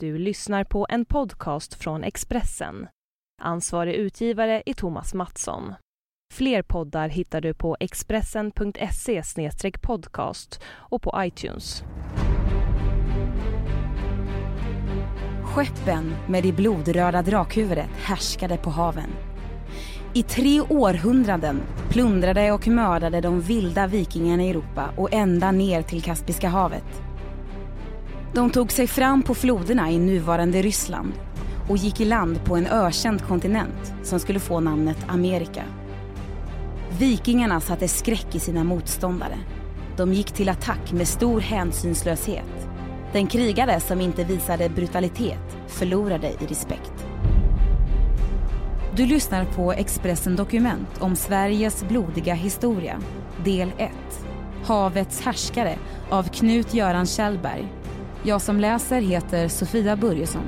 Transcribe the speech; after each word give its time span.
Du 0.00 0.18
lyssnar 0.18 0.64
på 0.64 0.86
en 0.88 1.04
podcast 1.04 1.74
från 1.74 2.04
Expressen. 2.04 2.88
Ansvarig 3.42 3.94
utgivare 3.94 4.62
är 4.66 4.74
Thomas 4.74 5.14
Mattsson. 5.14 5.74
Fler 6.34 6.62
poddar 6.62 7.08
hittar 7.08 7.40
du 7.40 7.54
på 7.54 7.76
expressen.se 7.80 9.22
podcast 9.82 10.60
och 10.66 11.02
på 11.02 11.14
iTunes. 11.16 11.82
Skeppen 15.44 16.14
med 16.28 16.42
det 16.42 16.52
blodröda 16.52 17.22
drakhuvudet 17.22 17.90
härskade 17.90 18.56
på 18.56 18.70
haven. 18.70 19.10
I 20.14 20.22
tre 20.22 20.60
århundraden 20.60 21.60
plundrade 21.90 22.52
och 22.52 22.68
mördade 22.68 23.20
de 23.20 23.40
vilda 23.40 23.86
vikingarna 23.86 24.42
i 24.42 24.50
Europa 24.50 24.90
och 24.96 25.12
ända 25.12 25.52
ner 25.52 25.82
till 25.82 26.02
Kaspiska 26.02 26.48
havet. 26.48 27.07
De 28.34 28.50
tog 28.50 28.72
sig 28.72 28.86
fram 28.86 29.22
på 29.22 29.34
floderna 29.34 29.90
i 29.90 29.98
nuvarande 29.98 30.62
Ryssland 30.62 31.12
och 31.68 31.76
gick 31.76 32.00
i 32.00 32.04
land 32.04 32.44
på 32.44 32.56
en 32.56 32.66
ökänd 32.66 33.22
kontinent 33.22 33.92
som 34.02 34.20
skulle 34.20 34.40
få 34.40 34.60
namnet 34.60 34.98
Amerika. 35.08 35.62
Vikingarna 36.98 37.60
satte 37.60 37.88
skräck 37.88 38.34
i 38.34 38.40
sina 38.40 38.64
motståndare. 38.64 39.38
De 39.96 40.12
gick 40.12 40.32
till 40.32 40.48
attack 40.48 40.92
med 40.92 41.08
stor 41.08 41.40
hänsynslöshet. 41.40 42.68
Den 43.12 43.26
krigare 43.26 43.80
som 43.80 44.00
inte 44.00 44.24
visade 44.24 44.68
brutalitet 44.68 45.56
förlorade 45.66 46.28
i 46.28 46.46
respekt. 46.46 46.92
Du 48.96 49.06
lyssnar 49.06 49.44
på 49.44 49.72
Expressen 49.72 50.36
Dokument 50.36 50.88
om 51.00 51.16
Sveriges 51.16 51.84
blodiga 51.88 52.34
historia, 52.34 53.00
del 53.44 53.72
1. 53.78 53.90
Havets 54.64 55.20
härskare 55.20 55.78
av 56.10 56.28
Knut-Göran 56.28 57.06
Kjellberg 57.06 57.68
jag 58.24 58.42
som 58.42 58.60
läser 58.60 59.00
heter 59.00 59.48
Sofia 59.48 59.96
Börjesson. 59.96 60.44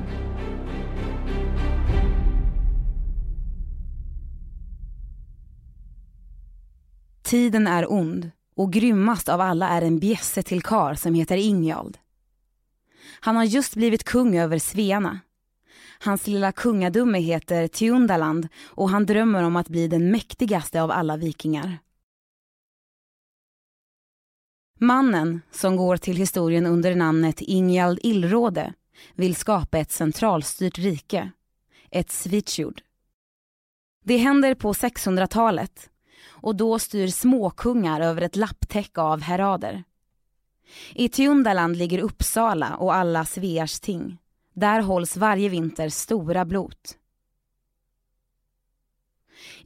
Tiden 7.23 7.67
är 7.67 7.93
ond 7.93 8.31
och 8.57 8.73
grymmast 8.73 9.29
av 9.29 9.41
alla 9.41 9.69
är 9.69 9.83
en 9.83 9.99
bjässe 9.99 10.43
till 10.43 10.63
kar 10.63 10.95
som 10.95 11.15
heter 11.15 11.37
Ingjald. 11.37 11.99
Han 13.21 13.37
har 13.37 13.45
just 13.45 13.75
blivit 13.75 14.05
kung 14.05 14.39
över 14.39 14.59
Svearna. 14.59 15.21
Hans 16.05 16.27
lilla 16.27 16.53
kungadumme 16.53 17.19
heter 17.19 17.69
Tjundaland 17.69 18.49
och 18.65 18.91
han 18.91 19.07
drömmer 19.07 19.43
om 19.43 19.57
att 19.57 19.69
bli 19.69 19.89
den 19.89 20.11
mäktigaste 20.11 20.83
av 20.83 20.91
alla 20.91 21.17
vikingar. 21.17 21.79
Mannen, 24.83 25.43
som 25.51 25.77
går 25.77 25.97
till 25.97 26.17
historien 26.17 26.67
under 26.67 26.95
namnet 26.95 27.41
Ingjald 27.41 27.99
Illråde, 28.03 28.75
vill 29.15 29.37
skapa 29.37 29.79
ett 29.79 29.91
centralstyrt 29.91 30.79
rike, 30.79 31.31
ett 31.91 32.11
Svitjord. 32.11 32.83
Det 34.05 34.17
händer 34.17 34.55
på 34.55 34.73
600-talet 34.73 35.91
och 36.29 36.57
då 36.57 36.79
styr 36.79 37.09
småkungar 37.09 38.01
över 38.01 38.23
ett 38.23 38.37
lapptäcke 38.37 39.01
av 39.01 39.21
herader. 39.21 39.85
I 40.95 41.09
Tjundaland 41.09 41.77
ligger 41.77 41.99
Uppsala 41.99 42.77
och 42.77 42.95
alla 42.95 43.25
Svears 43.25 43.81
ting. 43.81 44.19
Där 44.55 44.81
hålls 44.81 45.17
varje 45.17 45.49
vinter 45.49 45.89
stora 45.89 46.45
blot. 46.45 46.97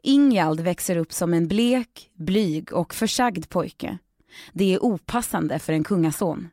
Ingjald 0.03 0.61
växer 0.61 0.97
upp 0.97 1.13
som 1.13 1.35
en 1.35 1.49
blek, 1.49 2.11
blyg 2.15 2.73
och 2.73 2.95
försagd 2.95 3.49
pojke 3.49 3.99
det 4.53 4.75
är 4.75 4.85
opassande 4.85 5.59
för 5.59 5.73
en 5.73 5.85
kungason. 5.85 6.49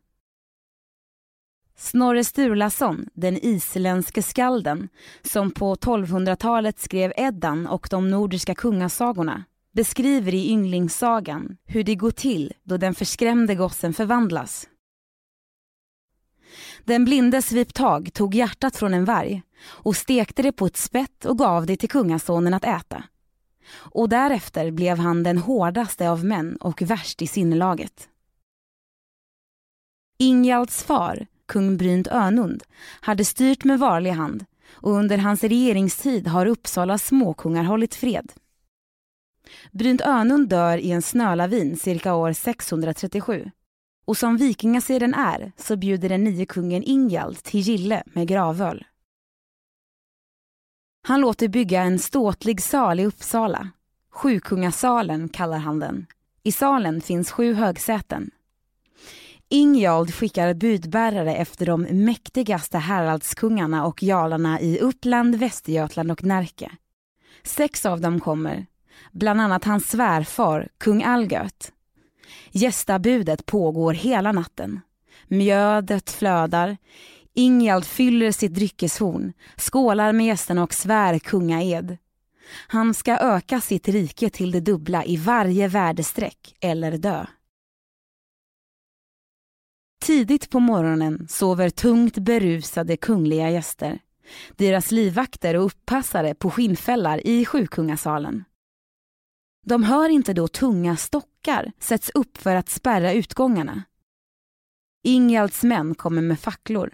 Snorre 1.78 2.24
Sturlason, 2.24 3.06
den 3.14 3.38
isländske 3.38 4.24
skalden 4.24 4.90
som 5.22 5.52
på 5.52 5.76
1200-talet 5.76 6.80
skrev 6.80 7.14
Eddan 7.18 7.68
och 7.68 7.88
de 7.92 8.10
nordiska 8.10 8.56
kungasagorna 8.56 9.44
beskriver 9.74 10.34
i 10.34 10.50
Ynglingssagan 10.50 11.58
hur 11.66 11.84
det 11.84 11.96
går 11.96 12.12
till 12.12 12.54
då 12.64 12.78
den 12.78 12.96
förskrämde 12.96 13.56
gossen 13.56 13.94
förvandlas. 13.94 14.68
Den 16.84 17.06
blinde 17.06 17.42
Sviptag 17.42 18.14
tog 18.14 18.36
hjärtat 18.36 18.76
från 18.76 18.94
en 18.94 19.06
varg 19.06 19.42
och 19.64 19.96
stekte 19.96 20.42
det 20.42 20.52
på 20.52 20.66
ett 20.66 20.78
spett 20.78 21.26
och 21.26 21.38
gav 21.38 21.66
det 21.66 21.78
till 21.78 21.90
kungasonen 21.90 22.54
att 22.54 22.66
äta 22.66 23.04
och 23.74 24.10
därefter 24.10 24.72
blev 24.72 24.98
han 24.98 25.24
den 25.24 25.38
hårdaste 25.38 26.10
av 26.10 26.26
män 26.26 26.56
och 26.56 26.82
värst 26.82 27.22
i 27.22 27.28
sinnelaget. 27.28 28.10
Ingjalds 30.18 30.84
far, 30.84 31.28
kung 31.46 31.78
Brynt 31.78 32.08
Önund, 32.08 32.64
hade 33.02 33.26
styrt 33.26 33.64
med 33.64 33.80
varlig 33.80 34.12
hand 34.12 34.46
och 34.74 34.92
under 34.92 35.18
hans 35.18 35.44
regeringstid 35.44 36.28
har 36.28 36.46
Uppsalas 36.46 37.06
småkungar 37.06 37.64
hållit 37.64 37.96
fred. 37.96 38.32
Brynt 39.72 40.02
Önund 40.02 40.50
dör 40.50 40.78
i 40.78 40.92
en 40.92 41.02
snölavin 41.02 41.78
cirka 41.78 42.16
år 42.16 42.34
637 42.34 43.52
och 44.06 44.18
som 44.18 44.38
vikingaseden 44.38 45.14
är 45.14 45.52
så 45.58 45.76
bjuder 45.78 46.10
den 46.10 46.24
nye 46.24 46.46
kungen 46.46 46.84
Ingjald 46.84 47.44
till 47.44 47.60
gille 47.60 48.04
med 48.06 48.28
gravöl. 48.28 48.86
Han 51.02 51.22
låter 51.22 51.48
bygga 51.48 51.82
en 51.82 52.00
ståtlig 52.00 52.62
sal 52.62 53.00
i 53.00 53.06
Uppsala. 53.06 53.70
Sjukungasalen 54.12 55.30
kallar 55.30 55.58
han 55.58 55.80
den. 55.80 56.06
I 56.44 56.52
salen 56.52 57.02
finns 57.02 57.32
sju 57.32 57.54
högsäten. 57.54 58.32
Ingjald 59.50 60.14
skickar 60.14 60.54
budbärare 60.54 61.36
efter 61.36 61.66
de 61.66 61.82
mäktigaste 61.82 62.78
häradskungarna 62.78 63.86
och 63.86 64.04
jarlarna 64.04 64.60
i 64.60 64.80
Uppland, 64.80 65.36
Västergötland 65.36 66.12
och 66.12 66.24
Närke. 66.24 66.72
Sex 67.44 67.86
av 67.86 68.02
dem 68.02 68.20
kommer, 68.20 68.66
bland 69.12 69.42
annat 69.42 69.66
hans 69.66 69.90
svärfar, 69.90 70.70
kung 70.78 71.04
Algöt. 71.04 71.72
Gästabudet 72.52 73.46
pågår 73.46 73.94
hela 73.94 74.32
natten. 74.32 74.82
Mjödet 75.28 76.10
flödar, 76.10 76.78
Ingjald 77.34 77.86
fyller 77.86 78.32
sitt 78.32 78.54
dryckeshorn, 78.54 79.34
skålar 79.58 80.14
med 80.14 80.26
gästerna 80.26 80.64
och 80.64 80.74
svär 80.74 81.20
kungaed. 81.20 81.98
Han 82.68 82.94
ska 82.94 83.18
öka 83.18 83.62
sitt 83.62 83.88
rike 83.88 84.30
till 84.30 84.52
det 84.52 84.60
dubbla 84.60 85.06
i 85.06 85.18
varje 85.18 85.68
värdestreck 85.68 86.56
eller 86.60 86.98
dö. 86.98 87.26
Tidigt 90.02 90.50
på 90.50 90.60
morgonen 90.60 91.28
sover 91.30 91.70
tungt 91.70 92.18
berusade 92.18 92.98
kungliga 92.98 93.50
gäster. 93.50 94.00
Deras 94.56 94.92
livvakter 94.92 95.56
och 95.56 95.66
uppassare 95.66 96.36
på 96.36 96.52
skinnfällar 96.52 97.28
i 97.28 97.46
sjukungasalen. 97.46 98.44
De 99.66 99.84
hör 99.84 100.10
inte 100.10 100.34
då 100.34 100.48
tunga 100.48 100.98
stockar 100.98 101.72
sätts 101.80 102.10
upp 102.10 102.38
för 102.38 102.56
att 102.56 102.70
spärra 102.70 103.14
utgångarna. 103.14 103.84
Ingjalds 105.04 105.64
män 105.64 105.96
kommer 105.96 106.22
med 106.22 106.40
facklor. 106.40 106.94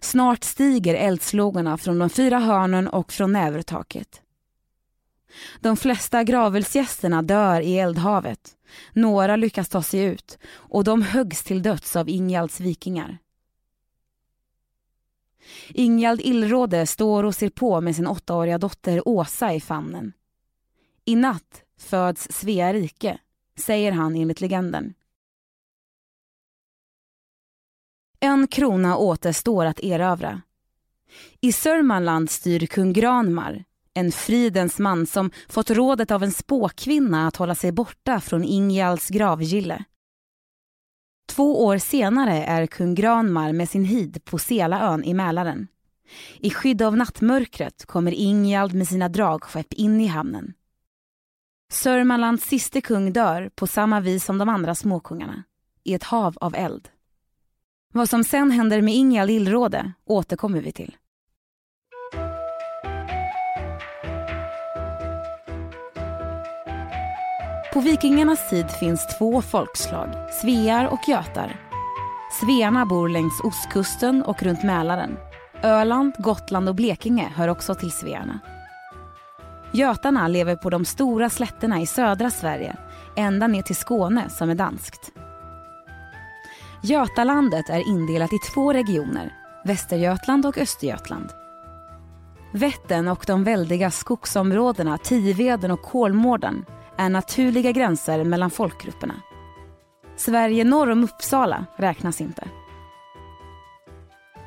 Snart 0.00 0.44
stiger 0.44 0.94
eldslågorna 0.94 1.78
från 1.78 1.98
de 1.98 2.10
fyra 2.10 2.38
hörnen 2.38 2.88
och 2.88 3.12
från 3.12 3.32
nävertaket. 3.32 4.22
De 5.60 5.76
flesta 5.76 6.24
gravelsgästerna 6.24 7.22
dör 7.22 7.60
i 7.60 7.78
eldhavet. 7.78 8.56
Några 8.92 9.36
lyckas 9.36 9.68
ta 9.68 9.82
sig 9.82 10.04
ut 10.04 10.38
och 10.44 10.84
de 10.84 11.02
höggs 11.02 11.44
till 11.44 11.62
döds 11.62 11.96
av 11.96 12.08
Ingjalds 12.08 12.60
vikingar. 12.60 13.18
Ingjald 15.68 16.20
Illråde 16.20 16.86
står 16.86 17.24
och 17.24 17.34
ser 17.34 17.50
på 17.50 17.80
med 17.80 17.96
sin 17.96 18.06
åttaåriga 18.06 18.58
dotter 18.58 19.08
Åsa 19.08 19.54
i 19.54 19.60
famnen. 19.60 20.12
I 21.04 21.16
natt 21.16 21.62
föds 21.78 22.32
Svea 22.32 22.72
rike, 22.72 23.18
säger 23.58 23.92
han 23.92 24.16
enligt 24.16 24.40
legenden. 24.40 24.94
En 28.24 28.46
krona 28.46 28.96
återstår 28.96 29.64
att 29.64 29.80
erövra. 29.80 30.42
I 31.40 31.52
Sörmland 31.52 32.30
styr 32.30 32.66
kung 32.66 32.92
Granmar, 32.92 33.64
en 33.94 34.12
fridens 34.12 34.78
man 34.78 35.06
som 35.06 35.30
fått 35.48 35.70
rådet 35.70 36.10
av 36.10 36.22
en 36.22 36.32
spåkvinna 36.32 37.26
att 37.26 37.36
hålla 37.36 37.54
sig 37.54 37.72
borta 37.72 38.20
från 38.20 38.44
Ingjalds 38.44 39.08
gravgille. 39.08 39.84
Två 41.28 41.64
år 41.64 41.78
senare 41.78 42.44
är 42.44 42.66
kung 42.66 42.94
Granmar 42.94 43.52
med 43.52 43.68
sin 43.68 43.84
hid 43.84 44.24
på 44.24 44.38
Selaön 44.38 45.04
i 45.04 45.14
Mälaren. 45.14 45.68
I 46.38 46.50
skydd 46.50 46.82
av 46.82 46.96
nattmörkret 46.96 47.86
kommer 47.86 48.12
Ingjald 48.12 48.74
med 48.74 48.88
sina 48.88 49.08
dragskepp 49.08 49.72
in 49.72 50.00
i 50.00 50.06
hamnen. 50.06 50.54
Sörmlands 51.72 52.44
siste 52.44 52.80
kung 52.80 53.12
dör 53.12 53.50
på 53.54 53.66
samma 53.66 54.00
vis 54.00 54.24
som 54.24 54.38
de 54.38 54.48
andra 54.48 54.74
småkungarna, 54.74 55.44
i 55.84 55.94
ett 55.94 56.04
hav 56.04 56.38
av 56.40 56.54
eld. 56.54 56.88
Vad 57.94 58.08
som 58.08 58.24
sen 58.24 58.50
händer 58.50 58.82
med 58.82 58.94
Inga 58.94 59.24
Lillråde 59.24 59.92
återkommer 60.06 60.60
vi 60.60 60.72
till. 60.72 60.96
På 67.72 67.80
vikingarnas 67.80 68.50
tid 68.50 68.70
finns 68.70 69.18
två 69.18 69.42
folkslag, 69.42 70.08
svear 70.40 70.86
och 70.86 71.08
götar. 71.08 71.60
Svearna 72.40 72.86
bor 72.86 73.08
längs 73.08 73.40
ostkusten 73.44 74.22
och 74.22 74.42
runt 74.42 74.62
Mälaren. 74.62 75.16
Öland, 75.62 76.14
Gotland 76.18 76.68
och 76.68 76.74
Blekinge 76.74 77.32
hör 77.34 77.48
också 77.48 77.74
till 77.74 77.90
svearna. 77.90 78.40
Götarna 79.72 80.28
lever 80.28 80.56
på 80.56 80.70
de 80.70 80.84
stora 80.84 81.30
slätterna 81.30 81.80
i 81.80 81.86
södra 81.86 82.30
Sverige, 82.30 82.76
ända 83.16 83.46
ner 83.46 83.62
till 83.62 83.76
Skåne 83.76 84.28
som 84.28 84.50
är 84.50 84.54
danskt. 84.54 85.12
Götalandet 86.84 87.68
är 87.68 87.88
indelat 87.88 88.32
i 88.32 88.38
två 88.38 88.72
regioner, 88.72 89.34
Västergötland 89.64 90.46
och 90.46 90.58
Östergötland. 90.58 91.30
Vättern 92.52 93.08
och 93.08 93.24
de 93.26 93.44
väldiga 93.44 93.90
skogsområdena 93.90 94.98
Tiveden 94.98 95.70
och 95.70 95.82
Kolmården 95.82 96.64
är 96.98 97.08
naturliga 97.08 97.72
gränser 97.72 98.24
mellan 98.24 98.50
folkgrupperna. 98.50 99.14
Sverige 100.16 100.64
norr 100.64 100.90
om 100.90 101.04
Uppsala 101.04 101.66
räknas 101.76 102.20
inte. 102.20 102.48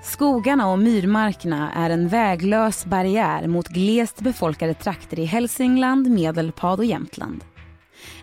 Skogarna 0.03 0.71
och 0.71 0.79
myrmarkerna 0.79 1.71
är 1.71 1.89
en 1.89 2.07
väglös 2.07 2.85
barriär 2.85 3.47
mot 3.47 3.67
glest 3.67 4.21
befolkade 4.21 4.73
trakter 4.73 5.19
i 5.19 5.25
Hälsingland, 5.25 6.09
Medelpad 6.09 6.79
och 6.79 6.85
Jämtland. 6.85 7.43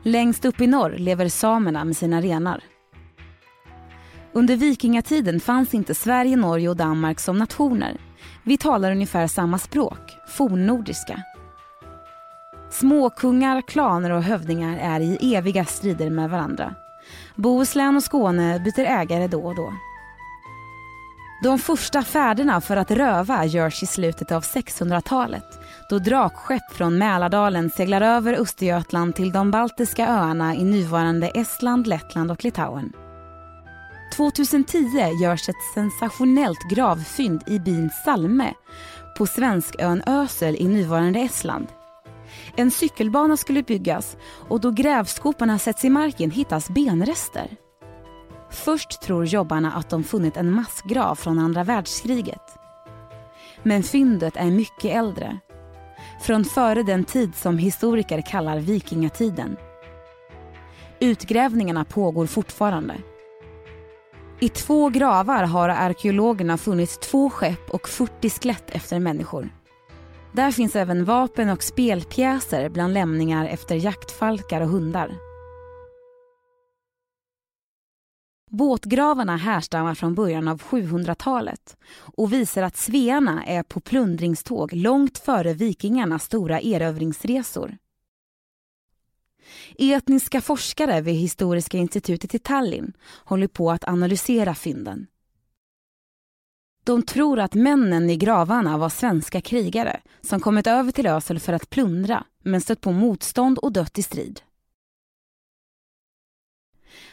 Längst 0.03 0.45
upp 0.45 0.61
i 0.61 0.67
norr 0.67 0.95
lever 0.99 1.29
samerna 1.29 1.85
med 1.85 1.97
sina 1.97 2.21
renar. 2.21 2.72
Under 4.35 4.57
vikingatiden 4.57 5.41
fanns 5.41 5.75
inte 5.75 5.95
Sverige, 5.95 6.37
Norge 6.37 6.69
och 6.69 6.77
Danmark 6.77 7.21
som 7.21 7.39
nationer. 7.39 7.97
Vi 8.43 8.57
talar 8.57 8.93
ungefär 8.93 9.27
samma 9.27 9.59
språk, 9.59 10.19
fornnordiska. 10.27 11.23
Småkungar, 12.71 13.63
klaner 13.63 14.11
och 14.11 14.23
hövdingar 14.23 14.79
är 14.79 15.01
i 15.01 15.35
eviga 15.35 15.65
strider 15.65 16.11
med 16.11 16.31
varandra. 16.31 16.75
Bohuslän 17.35 17.97
och 17.97 18.03
Skåne 18.03 18.61
byter 18.61 18.87
ägare 18.87 19.27
då 19.27 19.43
och 19.43 19.55
då. 19.55 19.73
De 21.43 21.59
första 21.59 22.03
färderna 22.03 22.61
för 22.61 22.77
att 22.77 22.91
röva 22.91 23.45
görs 23.45 23.83
i 23.83 23.87
slutet 23.87 24.33
av 24.33 24.43
600-talet 24.43 25.45
då 25.91 25.99
drakskepp 25.99 26.73
från 26.73 26.99
Mälardalen 26.99 27.71
seglar 27.71 28.01
över 28.01 28.41
Östergötland 28.41 29.15
till 29.15 29.33
de 29.33 29.51
baltiska 29.51 30.09
öarna 30.09 30.55
i 30.55 30.65
nuvarande 30.65 31.29
Estland, 31.29 31.87
Lettland 31.87 32.31
och 32.31 32.45
Litauen. 32.45 32.93
2010 34.13 35.13
görs 35.21 35.49
ett 35.49 35.63
sensationellt 35.75 36.71
gravfynd 36.71 37.43
i 37.47 37.59
byn 37.59 37.91
Salme 38.05 38.55
på 39.19 39.27
svenskön 39.27 40.03
Ösel 40.07 40.57
i 40.57 40.69
nuvarande 40.69 41.21
Estland. 41.21 41.67
En 42.57 42.71
cykelbana 42.71 43.37
skulle 43.37 43.63
byggas 43.63 44.17
och 44.49 44.61
då 44.61 44.71
grävskoporna 44.71 45.59
sätts 45.59 45.85
i 45.85 45.91
marken 45.91 46.31
hittas 46.31 46.71
benrester. 46.71 47.57
Först 48.51 49.03
tror 49.03 49.25
jobbarna 49.25 49.73
att 49.73 49.91
de 49.91 50.05
funnit 50.05 50.37
en 50.37 50.53
massgrav 50.53 51.15
från 51.15 51.39
andra 51.39 51.65
världskriget. 51.65 52.59
Men 53.63 53.83
fyndet 53.83 54.37
är 54.37 54.51
mycket 54.51 54.97
äldre. 54.97 55.39
Från 56.21 56.45
före 56.45 56.83
den 56.83 57.05
tid 57.05 57.35
som 57.35 57.59
historiker 57.59 58.23
kallar 58.23 58.59
vikingatiden. 58.59 59.57
Utgrävningarna 61.01 61.85
pågår 61.85 62.27
fortfarande. 62.27 62.95
I 64.43 64.49
två 64.49 64.89
gravar 64.89 65.45
har 65.45 65.69
arkeologerna 65.69 66.59
funnit 66.59 67.01
två 67.01 67.31
skepp 67.31 67.71
och 67.71 67.89
40 67.89 68.31
skelett 68.31 68.71
efter 68.71 68.99
människor. 68.99 69.49
Där 70.33 70.51
finns 70.51 70.77
även 70.77 71.05
vapen 71.05 71.49
och 71.51 71.63
spelpjäser 71.63 72.69
bland 72.69 72.95
lämningar 72.95 73.47
efter 73.47 73.75
jaktfalkar 73.75 74.61
och 74.61 74.69
hundar. 74.69 75.11
Båtgravarna 78.51 79.37
härstammar 79.37 79.95
från 79.95 80.15
början 80.15 80.49
av 80.49 80.63
700-talet 80.63 81.77
och 82.17 82.33
visar 82.33 82.63
att 82.63 82.77
svearna 82.77 83.45
är 83.47 83.63
på 83.63 83.81
plundringståg 83.81 84.73
långt 84.73 85.19
före 85.19 85.53
vikingarnas 85.53 86.25
stora 86.25 86.61
erövringsresor. 86.61 87.77
Etniska 89.79 90.41
forskare 90.41 91.01
vid 91.01 91.15
Historiska 91.15 91.79
institutet 91.79 92.35
i 92.35 92.39
Tallinn 92.39 92.93
håller 93.25 93.47
på 93.47 93.71
att 93.71 93.89
analysera 93.89 94.55
fynden. 94.55 95.07
De 96.85 97.03
tror 97.03 97.39
att 97.39 97.55
männen 97.55 98.11
i 98.11 98.17
gravarna 98.17 98.79
var 98.79 98.89
svenska 98.89 99.41
krigare 99.41 100.01
som 100.21 100.41
kommit 100.41 100.67
över 100.67 100.93
till 100.93 101.07
Ösel 101.07 101.41
för 101.41 101.53
att 101.53 101.71
plundra 101.71 102.25
men 102.45 102.61
stött 102.61 102.81
på 102.81 102.93
motstånd 102.93 103.59
och 103.59 103.73
dött 103.73 103.99
i 103.99 104.03
strid. 104.03 104.41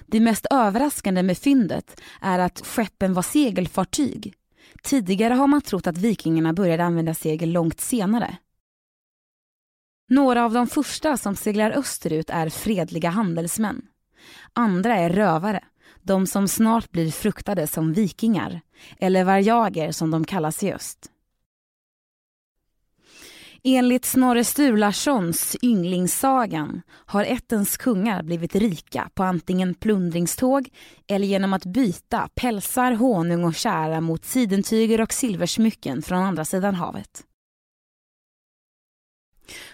Det 0.06 0.20
mest 0.20 0.46
överraskande 0.52 1.24
med 1.24 1.38
fyndet 1.38 2.02
är 2.22 2.40
att 2.40 2.66
skeppen 2.66 3.14
var 3.14 3.22
segelfartyg. 3.22 4.34
Tidigare 4.84 5.34
har 5.34 5.48
man 5.48 5.62
trott 5.62 5.88
att 5.88 5.98
vikingarna 5.98 6.54
började 6.54 6.84
använda 6.84 7.14
segel 7.14 7.52
långt 7.52 7.80
senare. 7.80 8.38
Några 10.10 10.46
av 10.46 10.54
de 10.54 10.68
första 10.68 11.18
som 11.18 11.36
seglar 11.36 11.72
österut 11.72 12.30
är 12.30 12.50
fredliga 12.50 13.10
handelsmän. 13.10 13.82
Andra 14.54 14.96
är 14.96 15.10
rövare, 15.10 15.64
de 16.02 16.28
som 16.28 16.48
snart 16.48 16.92
blir 16.92 17.12
fruktade 17.12 17.68
som 17.68 17.94
vikingar, 17.94 18.62
eller 19.00 19.24
varjager 19.24 19.92
som 19.92 20.12
de 20.12 20.26
kallas 20.26 20.64
i 20.64 20.74
öst. 20.74 21.12
Enligt 23.64 24.06
Snorre 24.06 24.44
Sturlarssons 24.44 25.56
Ynglingssagan 25.62 26.82
har 26.90 27.24
ättens 27.26 27.78
kungar 27.78 28.24
blivit 28.24 28.56
rika 28.56 29.10
på 29.14 29.24
antingen 29.24 29.74
plundringståg 29.74 30.70
eller 31.08 31.28
genom 31.28 31.54
att 31.54 31.66
byta 31.66 32.30
pälsar, 32.36 32.92
honung 32.92 33.44
och 33.44 33.56
kära 33.56 34.02
mot 34.02 34.26
sidentyger 34.26 35.02
och 35.02 35.14
silversmycken 35.14 36.02
från 36.02 36.24
andra 36.24 36.46
sidan 36.46 36.76
havet. 36.76 37.24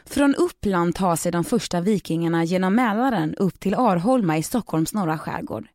Från 0.06 0.36
Uppland 0.36 0.96
tar 0.96 1.16
sig 1.16 1.32
de 1.32 1.44
första 1.44 1.82
vikingarna 1.82 2.44
genom 2.44 2.76
Mälaren 2.76 3.36
upp 3.36 3.60
till 3.60 3.76
Arholma 3.76 4.38
i 4.38 4.44
Stockholms 4.44 4.94
norra 4.94 5.18
skärgård. 5.18 5.68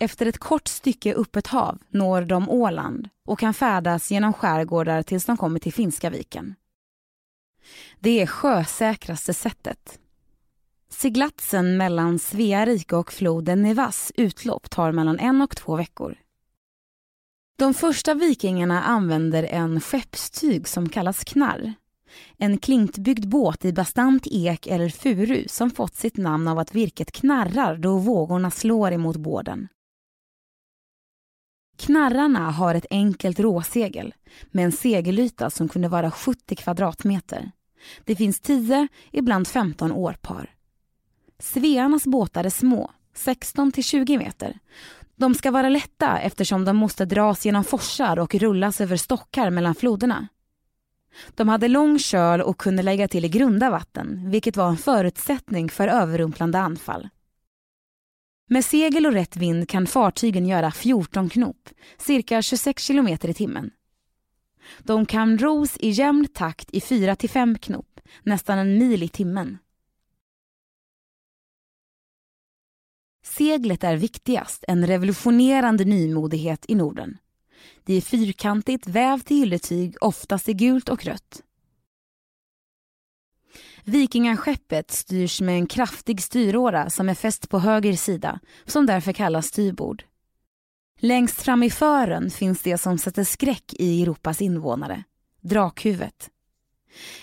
Efter 0.00 0.26
ett 0.26 0.38
kort 0.38 0.68
stycke 0.68 1.14
öppet 1.14 1.46
hav 1.46 1.78
når 1.88 2.22
de 2.22 2.50
Åland 2.50 3.08
och 3.26 3.38
kan 3.38 3.54
färdas 3.54 4.10
genom 4.10 4.32
skärgårdar 4.32 5.02
tills 5.02 5.24
de 5.24 5.36
kommer 5.36 5.60
till 5.60 5.72
Finska 5.72 6.10
viken. 6.10 6.54
Det 7.98 8.22
är 8.22 8.26
sjösäkraste 8.26 9.34
sättet. 9.34 9.98
Seglatsen 10.90 11.76
mellan 11.76 12.18
Svea 12.18 12.66
rike 12.66 12.96
och 12.96 13.12
floden 13.12 13.62
Nevas 13.62 14.12
utlopp 14.16 14.70
tar 14.70 14.92
mellan 14.92 15.18
en 15.18 15.42
och 15.42 15.56
två 15.56 15.76
veckor. 15.76 16.18
De 17.58 17.74
första 17.74 18.14
vikingarna 18.14 18.82
använder 18.82 19.42
en 19.42 19.80
skeppstyg 19.80 20.68
som 20.68 20.88
kallas 20.88 21.24
knarr. 21.24 21.74
En 22.36 22.58
klintbyggd 22.58 23.28
båt 23.28 23.64
i 23.64 23.72
bastant 23.72 24.26
ek 24.30 24.66
eller 24.66 24.88
furu 24.88 25.44
som 25.48 25.70
fått 25.70 25.96
sitt 25.96 26.16
namn 26.16 26.48
av 26.48 26.58
att 26.58 26.74
virket 26.74 27.12
knarrar 27.12 27.76
då 27.76 27.98
vågorna 27.98 28.50
slår 28.50 28.92
emot 28.92 29.16
båden. 29.16 29.68
Knarrarna 31.76 32.50
har 32.50 32.74
ett 32.74 32.86
enkelt 32.90 33.40
råsegel 33.40 34.14
med 34.50 34.64
en 34.64 34.72
segelyta 34.72 35.50
som 35.50 35.68
kunde 35.68 35.88
vara 35.88 36.10
70 36.10 36.56
kvadratmeter. 36.56 37.50
Det 38.04 38.16
finns 38.16 38.40
10, 38.40 38.88
ibland 39.10 39.48
15 39.48 39.92
årpar. 39.92 40.50
Svearnas 41.38 42.06
båtar 42.06 42.44
är 42.44 42.50
små, 42.50 42.90
16 43.14 43.72
till 43.72 43.84
20 43.84 44.18
meter. 44.18 44.58
De 45.16 45.34
ska 45.34 45.50
vara 45.50 45.68
lätta 45.68 46.18
eftersom 46.18 46.64
de 46.64 46.76
måste 46.76 47.04
dras 47.04 47.46
genom 47.46 47.64
forsar 47.64 48.18
och 48.18 48.34
rullas 48.34 48.80
över 48.80 48.96
stockar 48.96 49.50
mellan 49.50 49.74
floderna. 49.74 50.28
De 51.34 51.48
hade 51.48 51.68
lång 51.68 51.98
köl 51.98 52.40
och 52.40 52.58
kunde 52.58 52.82
lägga 52.82 53.08
till 53.08 53.24
i 53.24 53.28
grunda 53.28 53.70
vatten, 53.70 54.30
vilket 54.30 54.56
var 54.56 54.68
en 54.68 54.76
förutsättning 54.76 55.68
för 55.68 55.88
överrumplande 55.88 56.58
anfall. 56.58 57.08
Med 58.50 58.64
segel 58.64 59.06
och 59.06 59.12
rätt 59.12 59.36
vind 59.36 59.68
kan 59.68 59.86
fartygen 59.86 60.46
göra 60.46 60.70
14 60.70 61.28
knop, 61.28 61.68
cirka 61.98 62.42
26 62.42 62.82
kilometer 62.82 63.28
i 63.28 63.34
timmen. 63.34 63.70
De 64.78 65.06
kan 65.06 65.38
ros 65.38 65.76
i 65.76 65.88
jämn 65.88 66.26
takt 66.34 66.70
i 66.70 66.80
4-5 66.80 67.58
knop, 67.58 68.00
nästan 68.22 68.58
en 68.58 68.78
mil 68.78 69.02
i 69.02 69.08
timmen. 69.08 69.58
Seglet 73.24 73.84
är 73.84 73.96
viktigast, 73.96 74.64
en 74.68 74.86
revolutionerande 74.86 75.84
nymodighet 75.84 76.64
i 76.68 76.74
Norden. 76.74 77.18
Det 77.84 77.94
är 77.94 78.00
fyrkantigt 78.00 78.86
vävt 78.86 79.30
i 79.30 79.34
ylletyg, 79.34 79.96
oftast 80.00 80.48
i 80.48 80.54
gult 80.54 80.88
och 80.88 81.04
rött. 81.04 81.42
Vikingaskeppet 83.84 84.90
styrs 84.90 85.40
med 85.40 85.54
en 85.54 85.66
kraftig 85.66 86.22
styråra 86.22 86.90
som 86.90 87.08
är 87.08 87.14
fäst 87.14 87.48
på 87.48 87.58
höger 87.58 87.92
sida, 87.92 88.40
som 88.64 88.86
därför 88.86 89.12
kallas 89.12 89.46
styrbord. 89.46 90.04
Längst 91.00 91.42
fram 91.42 91.62
i 91.62 91.70
fören 91.70 92.30
finns 92.30 92.62
det 92.62 92.78
som 92.78 92.98
sätter 92.98 93.24
skräck 93.24 93.74
i 93.78 94.02
Europas 94.02 94.42
invånare, 94.42 95.04
drakhuvudet. 95.40 96.30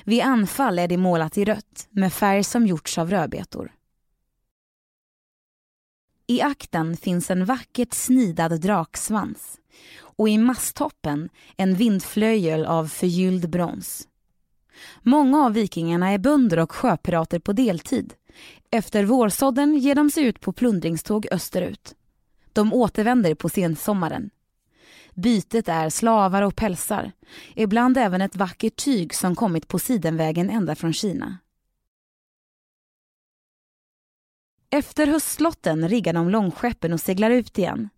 Vid 0.03 0.21
anfall 0.21 0.79
är 0.79 0.87
det 0.87 0.97
målat 0.97 1.37
i 1.37 1.45
rött 1.45 1.87
med 1.89 2.13
färg 2.13 2.43
som 2.43 2.67
gjorts 2.67 2.97
av 2.97 3.09
rödbetor. 3.09 3.71
I 6.27 6.41
akten 6.41 6.97
finns 6.97 7.31
en 7.31 7.45
vackert 7.45 7.93
snidad 7.93 8.61
draksvans 8.61 9.59
och 9.97 10.29
i 10.29 10.37
masttoppen 10.37 11.29
en 11.57 11.75
vindflöjel 11.75 12.65
av 12.65 12.87
förgylld 12.87 13.49
brons. 13.49 14.07
Många 15.01 15.45
av 15.45 15.53
vikingarna 15.53 16.09
är 16.09 16.17
bönder 16.17 16.59
och 16.59 16.71
sjöpirater 16.71 17.39
på 17.39 17.53
deltid. 17.53 18.13
Efter 18.71 19.03
vårsådden 19.03 19.77
ger 19.77 19.95
de 19.95 20.09
sig 20.09 20.23
ut 20.23 20.39
på 20.39 20.53
plundringståg 20.53 21.27
österut. 21.31 21.95
De 22.53 22.73
återvänder 22.73 23.35
på 23.35 23.49
sensommaren. 23.49 24.29
Bytet 25.13 25.69
är 25.69 25.89
slavar 25.89 26.41
och 26.41 26.55
pälsar, 26.55 27.11
ibland 27.55 27.97
även 27.97 28.21
ett 28.21 28.35
vackert 28.35 28.75
tyg 28.75 29.13
som 29.13 29.35
kommit 29.35 29.67
på 29.67 29.79
sidenvägen 29.79 30.49
ända 30.49 30.75
från 30.75 30.93
Kina. 30.93 31.37
Efter 34.69 35.07
höstslotten 35.07 35.89
riggar 35.89 36.13
de 36.13 36.29
långskeppen 36.29 36.93
och 36.93 36.99
seglar 36.99 37.29
ut 37.31 37.57
igen. 37.57 37.89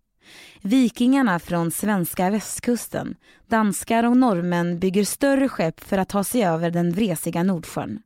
Vikingarna 0.62 1.38
från 1.38 1.70
svenska 1.70 2.30
västkusten, 2.30 3.16
danskar 3.46 4.04
och 4.04 4.16
norrmän 4.16 4.78
bygger 4.78 5.04
större 5.04 5.48
skepp 5.48 5.80
för 5.80 5.98
att 5.98 6.08
ta 6.08 6.24
sig 6.24 6.44
över 6.44 6.70
den 6.70 6.92
vresiga 6.92 7.42
Nordsjön. 7.42 8.02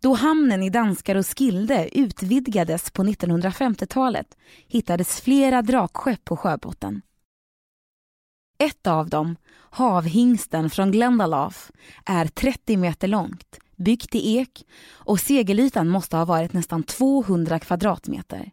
Då 0.00 0.14
hamnen 0.14 0.62
i 0.62 0.70
Danskar 0.70 1.16
och 1.16 1.38
Skilde 1.38 1.98
utvidgades 1.98 2.90
på 2.90 3.02
1950-talet 3.04 4.36
hittades 4.68 5.20
flera 5.20 5.62
drakskepp 5.62 6.24
på 6.24 6.36
sjöbotten. 6.36 7.02
Ett 8.58 8.86
av 8.86 9.08
dem, 9.08 9.36
Havhingsten 9.70 10.70
från 10.70 10.90
Glendalough, 10.90 11.58
är 12.04 12.26
30 12.26 12.76
meter 12.76 13.08
långt, 13.08 13.58
byggt 13.76 14.14
i 14.14 14.36
ek 14.36 14.66
och 14.90 15.20
segelytan 15.20 15.88
måste 15.88 16.16
ha 16.16 16.24
varit 16.24 16.52
nästan 16.52 16.82
200 16.82 17.58
kvadratmeter. 17.58 18.50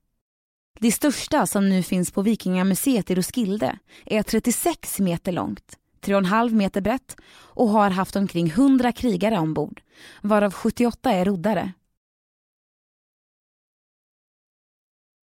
Det 0.80 0.92
största 0.92 1.48
som 1.48 1.70
nu 1.70 1.84
finns 1.84 2.12
på 2.12 2.22
Vikingamuseet 2.22 3.12
i 3.12 3.16
Roskilde 3.16 3.80
är 4.06 4.24
36 4.24 5.00
meter 5.00 5.32
långt, 5.32 5.78
3,5 6.02 6.50
meter 6.54 6.82
brett 6.82 7.18
och 7.32 7.70
har 7.70 7.90
haft 7.90 8.16
omkring 8.16 8.48
100 8.48 8.92
krigare 8.92 9.40
ombord, 9.40 9.82
varav 10.22 10.54
78 10.54 11.12
är 11.12 11.26
roddare. 11.26 11.74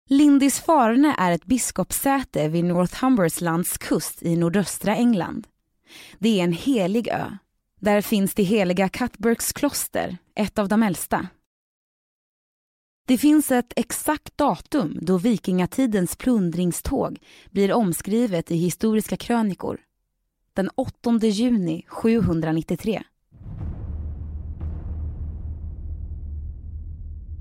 Lindisfarne 0.09 1.15
är 1.17 1.31
ett 1.31 1.45
biskopssäte 1.45 2.47
vid 2.47 2.65
Northumberlands 2.65 3.77
kust 3.77 4.23
i 4.23 4.35
nordöstra 4.35 4.95
England. 4.95 5.47
Det 6.19 6.39
är 6.39 6.43
en 6.43 6.53
helig 6.53 7.07
ö. 7.07 7.37
Där 7.79 8.01
finns 8.01 8.33
det 8.33 8.43
heliga 8.43 8.89
Cuthbergs 8.89 9.53
kloster, 9.53 10.17
ett 10.35 10.59
av 10.59 10.67
de 10.67 10.83
äldsta. 10.83 11.27
Det 13.07 13.17
finns 13.17 13.51
ett 13.51 13.74
exakt 13.75 14.38
datum 14.38 14.97
då 15.01 15.17
vikingatidens 15.17 16.15
plundringståg 16.15 17.19
blir 17.51 17.74
omskrivet 17.74 18.51
i 18.51 18.55
historiska 18.55 19.17
krönikor. 19.17 19.79
Den 20.53 20.69
8 20.75 21.17
juni 21.21 21.85
793. 21.88 23.03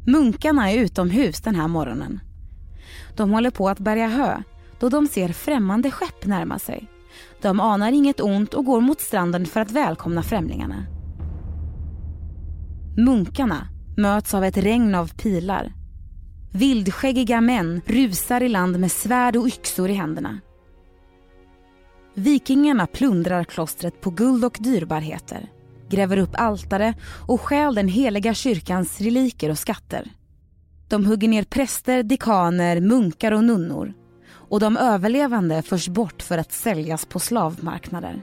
Munkarna 0.06 0.70
är 0.70 0.78
utomhus 0.78 1.40
den 1.40 1.54
här 1.54 1.68
morgonen. 1.68 2.20
De 3.16 3.30
håller 3.30 3.50
på 3.50 3.68
att 3.68 3.78
bärga 3.78 4.08
hö 4.08 4.42
då 4.80 4.88
de 4.88 5.06
ser 5.06 5.28
främmande 5.28 5.90
skepp 5.90 6.26
närma 6.26 6.58
sig. 6.58 6.88
De 7.42 7.60
anar 7.60 7.92
inget 7.92 8.20
ont 8.20 8.54
och 8.54 8.64
går 8.64 8.80
mot 8.80 9.00
stranden 9.00 9.46
för 9.46 9.60
att 9.60 9.70
välkomna 9.70 10.22
främlingarna. 10.22 10.86
Munkarna 12.96 13.73
möts 13.96 14.34
av 14.34 14.44
ett 14.44 14.56
regn 14.56 14.94
av 14.94 15.14
pilar. 15.14 15.72
Vildskäggiga 16.52 17.40
män 17.40 17.80
rusar 17.86 18.40
i 18.40 18.48
land 18.48 18.80
med 18.80 18.92
svärd 18.92 19.36
och 19.36 19.46
yxor 19.46 19.90
i 19.90 19.94
händerna. 19.94 20.40
Vikingarna 22.14 22.86
plundrar 22.86 23.44
klostret 23.44 24.00
på 24.00 24.10
guld 24.10 24.44
och 24.44 24.56
dyrbarheter, 24.60 25.50
gräver 25.88 26.16
upp 26.16 26.34
altare 26.34 26.94
och 27.28 27.40
stjäl 27.40 27.74
den 27.74 27.88
heliga 27.88 28.34
kyrkans 28.34 29.00
reliker 29.00 29.50
och 29.50 29.58
skatter. 29.58 30.10
De 30.88 31.06
hugger 31.06 31.28
ner 31.28 31.44
präster, 31.44 32.02
dekaner, 32.02 32.80
munkar 32.80 33.32
och 33.32 33.44
nunnor 33.44 33.94
och 34.48 34.60
de 34.60 34.76
överlevande 34.76 35.62
förs 35.62 35.88
bort 35.88 36.22
för 36.22 36.38
att 36.38 36.52
säljas 36.52 37.06
på 37.06 37.18
slavmarknader. 37.18 38.22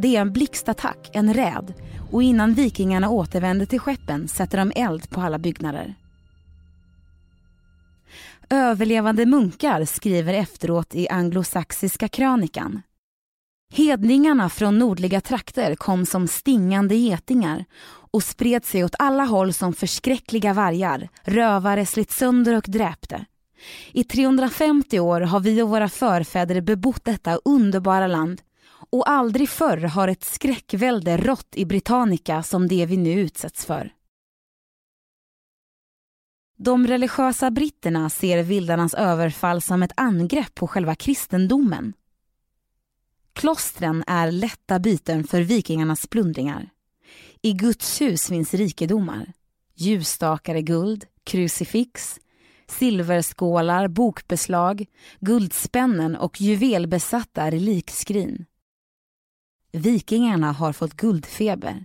Det 0.00 0.16
är 0.16 0.20
en 0.20 0.32
blixtattack, 0.32 1.10
en 1.12 1.34
räd 1.34 1.74
och 2.12 2.22
innan 2.22 2.54
vikingarna 2.54 3.10
återvänder 3.10 3.66
till 3.66 3.80
skeppen 3.80 4.28
sätter 4.28 4.58
de 4.58 4.72
eld 4.76 5.10
på 5.10 5.20
alla 5.20 5.38
byggnader. 5.38 5.94
Överlevande 8.50 9.26
munkar 9.26 9.84
skriver 9.84 10.34
efteråt 10.34 10.94
i 10.94 11.08
anglosaxiska 11.08 12.08
krönikan. 12.08 12.82
Hedningarna 13.74 14.48
från 14.48 14.78
nordliga 14.78 15.20
trakter 15.20 15.74
kom 15.74 16.06
som 16.06 16.28
stingande 16.28 16.94
getingar 16.94 17.64
och 18.10 18.22
spred 18.22 18.64
sig 18.64 18.84
åt 18.84 18.94
alla 18.98 19.24
håll 19.24 19.52
som 19.52 19.72
förskräckliga 19.72 20.52
vargar. 20.52 21.08
Rövare 21.22 21.86
slit 21.86 22.10
sönder 22.10 22.56
och 22.56 22.66
dräpte. 22.68 23.24
I 23.92 24.04
350 24.04 25.00
år 25.00 25.20
har 25.20 25.40
vi 25.40 25.62
och 25.62 25.68
våra 25.68 25.88
förfäder 25.88 26.60
bebott 26.60 27.04
detta 27.04 27.40
underbara 27.44 28.06
land 28.06 28.40
och 28.90 29.10
aldrig 29.10 29.48
förr 29.48 29.78
har 29.78 30.08
ett 30.08 30.24
skräckvälde 30.24 31.16
rått 31.16 31.56
i 31.56 31.64
Britannica 31.64 32.42
som 32.42 32.68
det 32.68 32.86
vi 32.86 32.96
nu 32.96 33.20
utsätts 33.20 33.66
för. 33.66 33.92
De 36.58 36.86
religiösa 36.86 37.50
britterna 37.50 38.10
ser 38.10 38.42
vildarnas 38.42 38.94
överfall 38.94 39.62
som 39.62 39.82
ett 39.82 39.92
angrepp 39.96 40.54
på 40.54 40.66
själva 40.66 40.94
kristendomen. 40.94 41.92
Klostren 43.32 44.04
är 44.06 44.32
lätta 44.32 44.78
byten 44.78 45.24
för 45.24 45.40
vikingarnas 45.40 46.06
plundringar. 46.06 46.70
I 47.42 47.52
Guds 47.52 48.00
hus 48.00 48.28
finns 48.28 48.54
rikedomar. 48.54 49.32
Ljusstakar 49.74 50.54
i 50.54 50.62
guld, 50.62 51.04
krucifix, 51.24 52.20
silverskålar, 52.66 53.88
bokbeslag, 53.88 54.86
guldspännen 55.20 56.16
och 56.16 56.40
juvelbesatta 56.40 57.50
relikskrin. 57.50 58.44
Vikingarna 59.78 60.52
har 60.52 60.72
fått 60.72 60.96
guldfeber. 60.96 61.84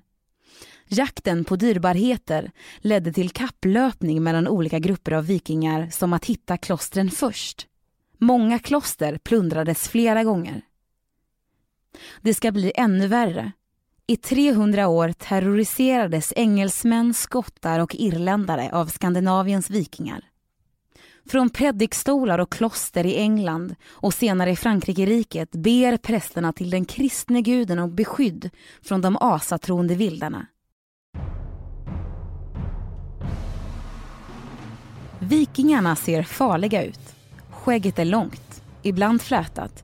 Jakten 0.88 1.45
på 1.45 1.55
dyrbarheter 1.55 2.51
ledde 2.77 3.13
till 3.13 3.29
kapplöpning 3.29 4.23
mellan 4.23 4.47
olika 4.47 4.79
grupper 4.79 5.12
av 5.12 5.25
vikingar 5.25 5.89
som 5.89 6.13
att 6.13 6.25
hitta 6.25 6.57
klostren 6.57 7.12
först. 7.12 7.67
Många 8.17 8.59
kloster 8.59 9.17
plundrades 9.17 9.88
flera 9.88 10.23
gånger. 10.23 10.62
Det 12.21 12.33
ska 12.33 12.51
bli 12.51 12.71
ännu 12.75 13.07
värre. 13.07 13.51
I 14.07 14.17
300 14.17 14.88
år 14.88 15.12
terroriserades 15.12 16.33
engelsmän, 16.35 17.13
skottar 17.13 17.79
och 17.79 17.95
irländare 17.95 18.69
av 18.71 18.88
Skandinaviens 18.88 19.69
vikingar. 19.69 20.32
Från 21.27 21.50
predikstolar 21.50 22.39
och 22.39 22.51
kloster 22.51 23.06
i 23.06 23.15
England 23.15 23.75
och 23.89 24.13
senare 24.13 24.51
i 24.51 24.56
Frankrike-riket 24.56 25.51
ber 25.51 25.98
prästerna 25.98 26.53
till 26.53 26.70
den 26.70 26.86
kristne 26.86 27.42
guden 27.42 27.80
om 27.80 27.96
beskydd 27.96 28.50
från 28.82 29.01
de 29.01 29.18
asatroende 29.20 29.96
vildarna. 29.96 30.46
Vikingarna 35.20 35.96
ser 35.96 36.24
farliga 36.24 36.84
ut. 36.84 37.15
Skägget 37.51 38.00
är 38.00 38.06
långt, 38.06 38.63
ibland 38.82 39.22
flätat. 39.22 39.84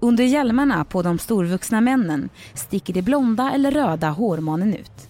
Under 0.00 0.24
hjälmarna 0.24 0.84
på 0.84 1.02
de 1.02 1.18
storvuxna 1.18 1.80
männen 1.80 2.28
sticker 2.54 2.94
de 2.94 3.02
blonda 3.02 3.52
eller 3.52 3.70
röda 3.70 4.10
hårmånen 4.10 4.74
ut. 4.74 5.05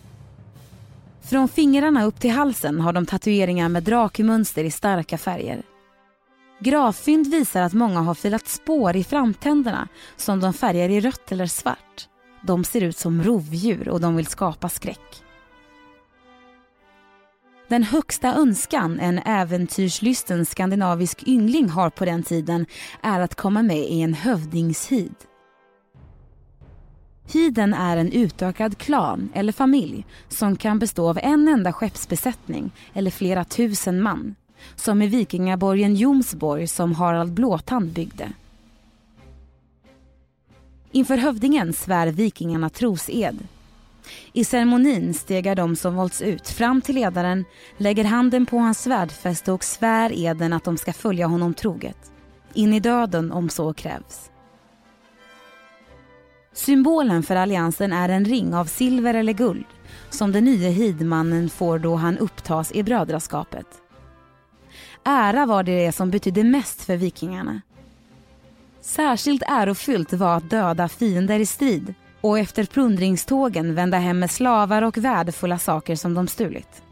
Från 1.30 1.49
fingrarna 1.49 2.04
upp 2.04 2.21
till 2.21 2.30
halsen 2.30 2.80
har 2.80 2.92
de 2.92 3.06
tatueringar 3.06 3.68
med 3.68 3.83
drakmönster 3.83 4.64
i 4.64 4.71
starka 4.71 5.18
färger. 5.18 5.62
Gravfynd 6.61 7.26
visar 7.30 7.62
att 7.62 7.73
många 7.73 8.00
har 8.00 8.14
filat 8.14 8.49
spår 8.49 8.97
i 8.97 9.04
framtänderna 9.04 9.88
som 10.16 10.40
de 10.40 10.52
färgar 10.52 10.88
i 10.88 11.00
rött 11.00 11.33
eller 11.33 11.47
svart. 11.47 12.09
De 12.42 12.64
ser 12.64 12.80
ut 12.80 12.97
som 12.97 13.23
rovdjur 13.23 13.88
och 13.88 14.00
de 14.00 14.16
vill 14.16 14.26
skapa 14.26 14.68
skräck. 14.68 15.23
Den 17.68 17.83
högsta 17.83 18.35
önskan 18.35 19.00
en 19.00 19.18
äventyrslysten 19.18 20.47
skandinavisk 20.47 21.28
yngling 21.28 21.68
har 21.68 21.90
på 21.90 22.04
den 22.04 22.23
tiden 22.23 22.66
är 23.02 23.21
att 23.21 23.35
komma 23.35 23.62
med 23.62 23.90
i 23.90 24.02
en 24.02 24.14
hövdingshid. 24.14 25.14
Hiden 27.33 27.75
är 27.75 27.97
en 27.97 28.12
utökad 28.12 28.78
klan 28.78 29.28
eller 29.35 29.52
familj 29.52 30.06
som 30.28 30.56
kan 30.56 30.78
bestå 30.78 31.09
av 31.09 31.18
en 31.23 31.49
enda 31.49 31.73
skeppsbesättning 31.73 32.71
eller 32.92 33.11
flera 33.11 33.45
tusen 33.45 34.02
man. 34.02 34.35
Som 34.76 35.02
i 35.02 35.06
vikingaborgen 35.06 35.95
Jomsborg 35.95 36.66
som 36.66 36.95
Harald 36.95 37.33
Blåtand 37.33 37.92
byggde. 37.92 38.33
Inför 40.92 41.16
hövdingen 41.16 41.73
svär 41.73 42.06
vikingarna 42.06 42.71
trosed. 42.71 43.38
I 44.33 44.45
ceremonin 44.45 45.14
stegar 45.14 45.54
de 45.54 45.76
som 45.76 45.97
valts 45.97 46.23
ut 46.23 46.49
fram 46.49 46.83
till 46.83 46.95
ledaren, 46.95 47.45
lägger 47.76 48.04
handen 48.04 48.47
på 48.47 48.59
hans 48.59 48.83
svärdfäste 48.83 49.52
och 49.52 49.64
svär 49.64 50.12
eden 50.14 50.52
att 50.52 50.64
de 50.64 50.76
ska 50.76 50.92
följa 50.92 51.26
honom 51.26 51.54
troget. 51.54 52.12
In 52.54 52.75
i 52.75 52.80
döden 52.80 53.33
om 53.33 53.49
så 53.49 53.73
krävs. 53.73 54.30
Symbolen 56.56 57.22
för 57.22 57.36
alliansen 57.36 57.92
är 57.92 58.08
en 58.08 58.25
ring 58.25 58.54
av 58.54 58.64
silver 58.64 59.14
eller 59.14 59.32
guld 59.32 59.64
som 60.10 60.32
den 60.32 60.44
nya 60.44 60.68
hidmannen 60.68 61.50
får 61.50 61.78
då 61.78 61.94
han 61.94 62.18
upptas 62.18 62.72
i 62.72 62.82
brödraskapet. 62.82 63.66
Ära 65.04 65.46
var 65.46 65.62
det 65.62 65.92
som 65.92 66.10
betydde 66.10 66.44
mest 66.44 66.82
för 66.82 66.96
vikingarna. 66.96 67.60
Särskilt 68.80 69.42
ärofyllt 69.46 70.12
var 70.12 70.36
att 70.36 70.50
döda 70.50 70.88
fiender 70.88 71.40
i 71.40 71.46
strid 71.46 71.94
och 72.20 72.38
efter 72.38 72.64
plundringstågen 72.64 73.75
vända 73.75 73.98
hem 73.98 74.18
med 74.18 74.30
slavar 74.30 74.82
och 74.82 74.98
värdefulla 74.98 75.58
saker 75.58 75.96
som 75.96 76.14
de 76.14 76.28
stulit. 76.28 76.82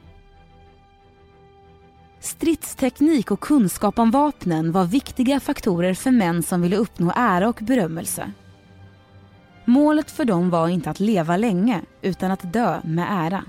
Stridsteknik 2.21 3.31
och 3.31 3.41
kunskap 3.41 3.99
om 3.99 4.11
vapnen 4.11 4.73
var 4.73 4.85
viktiga 4.85 5.41
faktorer 5.41 5.95
för 5.95 6.11
män 6.11 6.43
som 6.43 6.63
ville 6.63 6.77
uppnå 6.77 7.13
ära 7.17 7.49
och 7.49 7.59
berömmelse. 7.63 8.33
Målet 9.65 10.11
för 10.11 10.25
dem 10.25 10.51
var 10.51 10.69
inte 10.69 10.91
att 10.91 11.01
leva 11.01 11.37
länge 11.37 11.81
utan 12.03 12.31
att 12.31 12.53
dö 12.53 12.81
med 12.85 13.07
ära. 13.11 13.45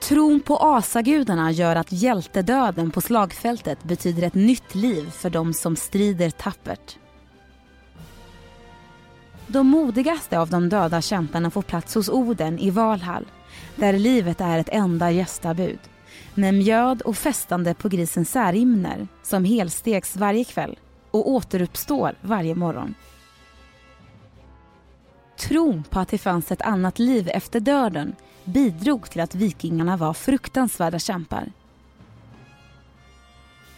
Tron 0.00 0.40
på 0.40 0.56
asagudarna 0.56 1.50
gör 1.50 1.76
att 1.76 1.92
hjältedöden 1.92 2.90
på 2.90 3.00
slagfältet 3.00 3.84
betyder 3.84 4.22
ett 4.22 4.34
nytt 4.34 4.74
liv 4.74 5.10
för 5.10 5.30
de 5.30 5.54
som 5.54 5.76
strider 5.76 6.30
tappert. 6.30 6.96
De 9.46 9.66
modigaste 9.66 10.38
av 10.38 10.50
de 10.50 10.68
döda 10.68 11.00
kämparna 11.00 11.50
får 11.50 11.62
plats 11.62 11.94
hos 11.94 12.08
Oden 12.08 12.58
i 12.58 12.70
Valhall 12.70 13.26
där 13.76 13.92
livet 13.92 14.40
är 14.40 14.58
ett 14.58 14.68
enda 14.68 15.10
gästabud 15.10 15.78
med 16.34 16.54
mjöd 16.54 17.02
och 17.02 17.16
festande 17.16 17.74
på 17.74 17.88
grisens 17.88 18.30
särimner 18.30 19.08
som 19.22 19.44
helstegs 19.44 20.16
varje 20.16 20.44
kväll 20.44 20.76
och 21.14 21.30
återuppstår 21.30 22.14
varje 22.20 22.54
morgon. 22.54 22.94
Tron 25.36 25.82
på 25.90 26.00
att 26.00 26.08
det 26.08 26.18
fanns 26.18 26.52
ett 26.52 26.62
annat 26.62 26.98
liv 26.98 27.28
efter 27.28 27.60
döden 27.60 28.16
bidrog 28.44 29.10
till 29.10 29.20
att 29.20 29.34
vikingarna 29.34 29.96
var 29.96 30.14
fruktansvärda 30.14 30.98
kämpar. 30.98 31.52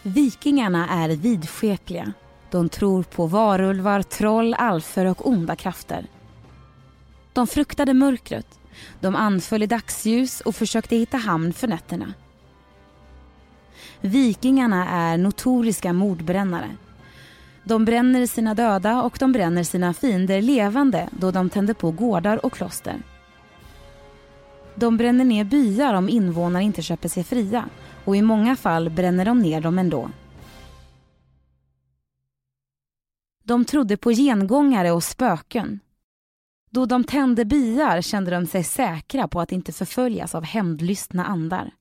Vikingarna 0.01 0.89
är 0.89 1.09
vidskepliga. 1.09 2.13
De 2.51 2.69
tror 2.69 3.03
på 3.03 3.27
varulvar, 3.27 4.01
troll, 4.01 4.53
alfer 4.53 5.05
och 5.05 5.27
onda 5.27 5.55
krafter. 5.55 6.05
De 7.33 7.47
fruktade 7.47 7.93
mörkret. 7.93 8.59
De 8.99 9.15
anföll 9.15 9.63
i 9.63 9.67
dagsljus 9.67 10.41
och 10.41 10.55
försökte 10.55 10.95
hitta 10.95 11.17
hamn 11.17 11.53
för 11.53 11.67
nätterna. 11.67 12.13
Vikingarna 14.01 14.89
är 14.89 15.17
notoriska 15.17 15.93
mordbrännare. 15.93 16.75
De 17.67 17.85
bränner 17.85 18.25
sina 18.25 18.53
döda 18.53 19.01
och 19.01 19.17
de 19.19 19.31
bränner 19.31 19.63
sina 19.63 19.93
fiender 19.93 20.41
levande 20.41 21.09
då 21.11 21.31
de 21.31 21.49
tänder 21.49 21.73
på 21.73 21.91
gårdar 21.91 22.45
och 22.45 22.53
kloster. 22.53 23.01
De 24.75 24.97
bränner 24.97 25.25
ner 25.25 25.43
byar 25.43 25.93
om 25.93 26.09
invånare 26.09 26.63
inte 26.63 26.81
köper 26.81 27.09
sig 27.09 27.23
fria 27.23 27.69
och 28.05 28.15
i 28.15 28.21
många 28.21 28.55
fall 28.55 28.89
bränner 28.89 29.25
de 29.25 29.39
ner 29.39 29.61
dem 29.61 29.79
ändå. 29.79 30.11
De 33.43 33.65
trodde 33.65 33.97
på 33.97 34.11
gengångare 34.11 34.91
och 34.91 35.03
spöken. 35.03 35.79
Då 36.69 36.85
de 36.85 37.03
tände 37.03 37.45
byar 37.45 38.01
kände 38.01 38.31
de 38.31 38.45
sig 38.45 38.63
säkra 38.63 39.27
på 39.27 39.41
att 39.41 39.51
inte 39.51 39.73
förföljas 39.73 40.35
av 40.35 40.43
hämndlystna 40.43 41.25
andar. 41.25 41.71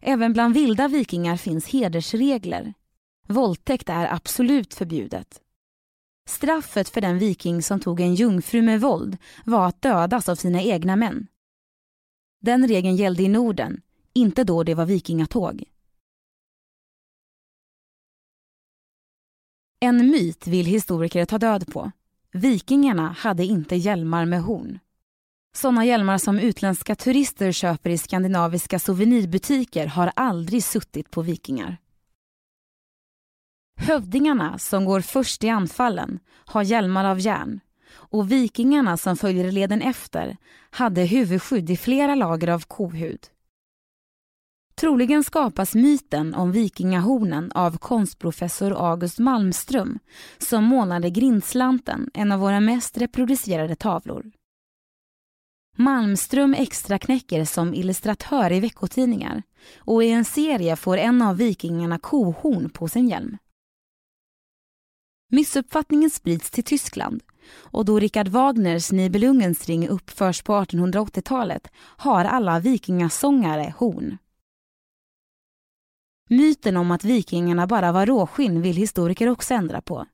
Även 0.00 0.32
bland 0.32 0.54
vilda 0.54 0.88
vikingar 0.88 1.36
finns 1.36 1.66
hedersregler. 1.66 2.74
Våldtäkt 3.30 3.88
är 3.88 4.14
absolut 4.14 4.74
förbjudet. 4.74 5.40
Straffet 6.28 6.88
för 6.88 7.00
den 7.00 7.18
viking 7.18 7.62
som 7.62 7.80
tog 7.80 8.00
en 8.00 8.14
jungfru 8.14 8.62
med 8.62 8.80
våld 8.80 9.16
var 9.44 9.68
att 9.68 9.82
dödas 9.82 10.28
av 10.28 10.34
sina 10.34 10.62
egna 10.62 10.96
män. 10.96 11.26
Den 12.40 12.68
regeln 12.68 12.96
gällde 12.96 13.22
i 13.22 13.28
Norden, 13.28 13.80
inte 14.12 14.44
då 14.44 14.62
det 14.62 14.74
var 14.74 14.86
vikingatåg. 14.86 15.64
En 19.80 20.10
myt 20.10 20.46
vill 20.46 20.66
historiker 20.66 21.24
ta 21.24 21.38
död 21.38 21.72
på. 21.72 21.92
Vikingarna 22.32 23.08
hade 23.18 23.44
inte 23.44 23.76
hjälmar 23.76 24.24
med 24.24 24.42
horn. 24.42 24.78
Sådana 25.56 25.84
hjälmar 25.84 26.18
som 26.18 26.38
utländska 26.38 26.94
turister 26.94 27.52
köper 27.52 27.90
i 27.90 27.98
skandinaviska 27.98 28.78
souvenirbutiker 28.78 29.86
har 29.86 30.12
aldrig 30.16 30.64
suttit 30.64 31.10
på 31.10 31.22
vikingar. 31.22 31.76
Hövdingarna 33.78 34.58
som 34.58 34.84
går 34.84 35.00
först 35.00 35.44
i 35.44 35.48
anfallen 35.48 36.18
har 36.44 36.62
hjälmar 36.62 37.04
av 37.04 37.20
järn 37.20 37.60
och 37.90 38.32
vikingarna 38.32 38.96
som 38.96 39.16
följer 39.16 39.52
leden 39.52 39.82
efter 39.82 40.36
hade 40.70 41.04
huvudskydd 41.04 41.70
i 41.70 41.76
flera 41.76 42.14
lager 42.14 42.48
av 42.48 42.60
kohud. 42.60 43.20
Troligen 44.74 45.24
skapas 45.24 45.74
myten 45.74 46.34
om 46.34 46.52
vikingahornen 46.52 47.52
av 47.52 47.78
konstprofessor 47.78 48.90
August 48.90 49.18
Malmström 49.18 49.98
som 50.38 50.64
målade 50.64 51.10
Grindslanten, 51.10 52.10
en 52.14 52.32
av 52.32 52.40
våra 52.40 52.60
mest 52.60 52.98
reproducerade 52.98 53.76
tavlor. 53.76 54.30
Malmström 55.76 56.54
extraknäcker 56.54 57.44
som 57.44 57.74
illustratör 57.74 58.52
i 58.52 58.60
veckotidningar 58.60 59.42
och 59.78 60.04
i 60.04 60.10
en 60.10 60.24
serie 60.24 60.76
får 60.76 60.96
en 60.96 61.22
av 61.22 61.36
vikingarna 61.36 61.98
kohorn 61.98 62.70
på 62.70 62.88
sin 62.88 63.08
hjälm. 63.08 63.38
Missuppfattningen 65.30 66.10
sprids 66.10 66.50
till 66.50 66.64
Tyskland 66.64 67.22
och 67.54 67.84
då 67.84 67.98
Richard 67.98 68.28
Wagners 68.28 68.92
Nibelungens 68.92 69.66
ring 69.66 69.88
uppförs 69.88 70.42
på 70.42 70.52
1880-talet 70.52 71.68
har 71.76 72.24
alla 72.24 72.60
vikingasångare 72.60 73.74
horn. 73.78 74.18
Myten 76.30 76.76
om 76.76 76.90
att 76.90 77.04
vikingarna 77.04 77.66
bara 77.66 77.92
var 77.92 78.06
råskinn 78.06 78.62
vill 78.62 78.76
historiker 78.76 79.28
också 79.28 79.54
ändra 79.54 79.80
på. 79.80 80.06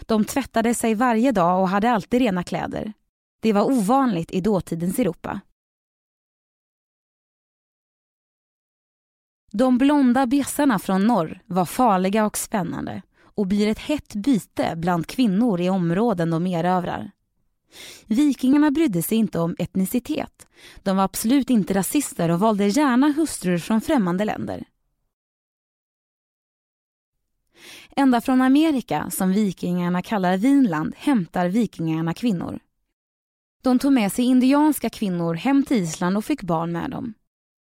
De 0.00 0.24
tvättade 0.24 0.74
sig 0.74 0.94
varje 0.94 1.32
dag 1.32 1.60
och 1.60 1.68
hade 1.68 1.90
alltid 1.90 2.20
rena 2.20 2.44
kläder. 2.44 2.92
Det 3.40 3.52
var 3.52 3.64
ovanligt 3.64 4.30
i 4.30 4.40
dåtidens 4.40 4.98
Europa. 4.98 5.40
De 9.52 9.78
blonda 9.78 10.26
bjässarna 10.26 10.78
från 10.78 11.06
norr 11.06 11.42
var 11.46 11.64
farliga 11.64 12.26
och 12.26 12.36
spännande 12.36 13.02
och 13.34 13.46
blir 13.46 13.68
ett 13.68 13.78
hett 13.78 14.14
byte 14.14 14.74
bland 14.76 15.06
kvinnor 15.06 15.60
i 15.60 15.70
områden 15.70 16.30
de 16.30 16.46
erövrar. 16.46 17.10
Vikingarna 18.06 18.70
brydde 18.70 19.02
sig 19.02 19.18
inte 19.18 19.38
om 19.38 19.56
etnicitet. 19.58 20.46
De 20.82 20.96
var 20.96 21.04
absolut 21.04 21.50
inte 21.50 21.74
rasister 21.74 22.28
och 22.30 22.40
valde 22.40 22.66
gärna 22.66 23.12
hustrur 23.12 23.58
från 23.58 23.80
främmande 23.80 24.24
länder. 24.24 24.64
Ända 27.96 28.20
från 28.20 28.42
Amerika, 28.42 29.10
som 29.10 29.32
vikingarna 29.32 30.02
kallar 30.02 30.36
Vinland, 30.36 30.94
hämtar 30.96 31.48
vikingarna 31.48 32.14
kvinnor. 32.14 32.60
De 33.62 33.78
tog 33.78 33.92
med 33.92 34.12
sig 34.12 34.24
indianska 34.24 34.90
kvinnor 34.90 35.34
hem 35.34 35.64
till 35.64 35.76
Island 35.76 36.16
och 36.16 36.24
fick 36.24 36.42
barn 36.42 36.72
med 36.72 36.90
dem. 36.90 37.14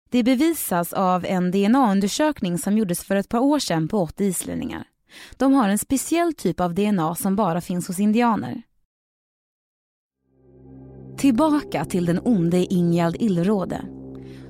Det 0.09 0.23
bevisas 0.23 0.93
av 0.93 1.25
en 1.25 1.51
DNA-undersökning 1.51 2.57
som 2.57 2.77
gjordes 2.77 3.03
för 3.03 3.15
ett 3.15 3.29
par 3.29 3.39
år 3.39 3.59
sedan 3.59 3.87
på 3.87 3.99
80 3.99 4.23
islänningar. 4.23 4.87
De 5.37 5.53
har 5.53 5.69
en 5.69 5.77
speciell 5.77 6.33
typ 6.33 6.59
av 6.59 6.73
DNA 6.73 7.15
som 7.15 7.35
bara 7.35 7.61
finns 7.61 7.87
hos 7.87 7.99
indianer. 7.99 8.61
Tillbaka 11.17 11.85
till 11.85 12.05
den 12.05 12.19
onde 12.23 12.73
Ingjald 12.73 13.15
Illråde. 13.19 13.85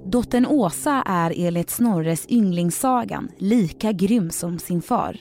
Dottern 0.06 0.46
Åsa 0.46 1.04
är 1.06 1.34
enligt 1.36 1.70
Snorres 1.70 2.26
ynglingssagan 2.30 3.32
lika 3.38 3.92
grym 3.92 4.32
som 4.32 4.60
sin 4.60 4.82
far. 4.82 5.18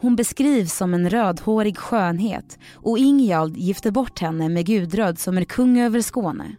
Hon 0.00 0.16
beskrivs 0.16 0.74
som 0.74 0.94
en 0.94 1.10
rödhårig 1.10 1.78
skönhet 1.78 2.58
och 2.74 2.98
Ingjald 2.98 3.56
gifter 3.56 3.90
bort 3.90 4.18
henne 4.18 4.48
med 4.48 4.66
Gudröd 4.66 5.18
som 5.18 5.38
är 5.38 5.44
kung 5.44 5.80
över 5.80 6.00
Skåne. 6.00 6.56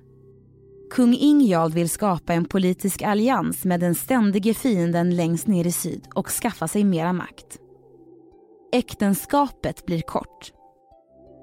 Kung 0.89 1.13
Ingjald 1.13 1.73
vill 1.73 1.89
skapa 1.89 2.33
en 2.33 2.45
politisk 2.45 3.01
allians 3.01 3.65
med 3.65 3.79
den 3.79 3.95
ständige 3.95 4.53
fienden 4.53 5.15
längst 5.15 5.47
ner 5.47 5.67
i 5.67 5.71
syd 5.71 6.07
och 6.15 6.29
skaffa 6.29 6.67
sig 6.67 6.83
mera 6.83 7.13
makt. 7.13 7.57
Äktenskapet 8.71 9.85
blir 9.85 10.01
kort. 10.01 10.53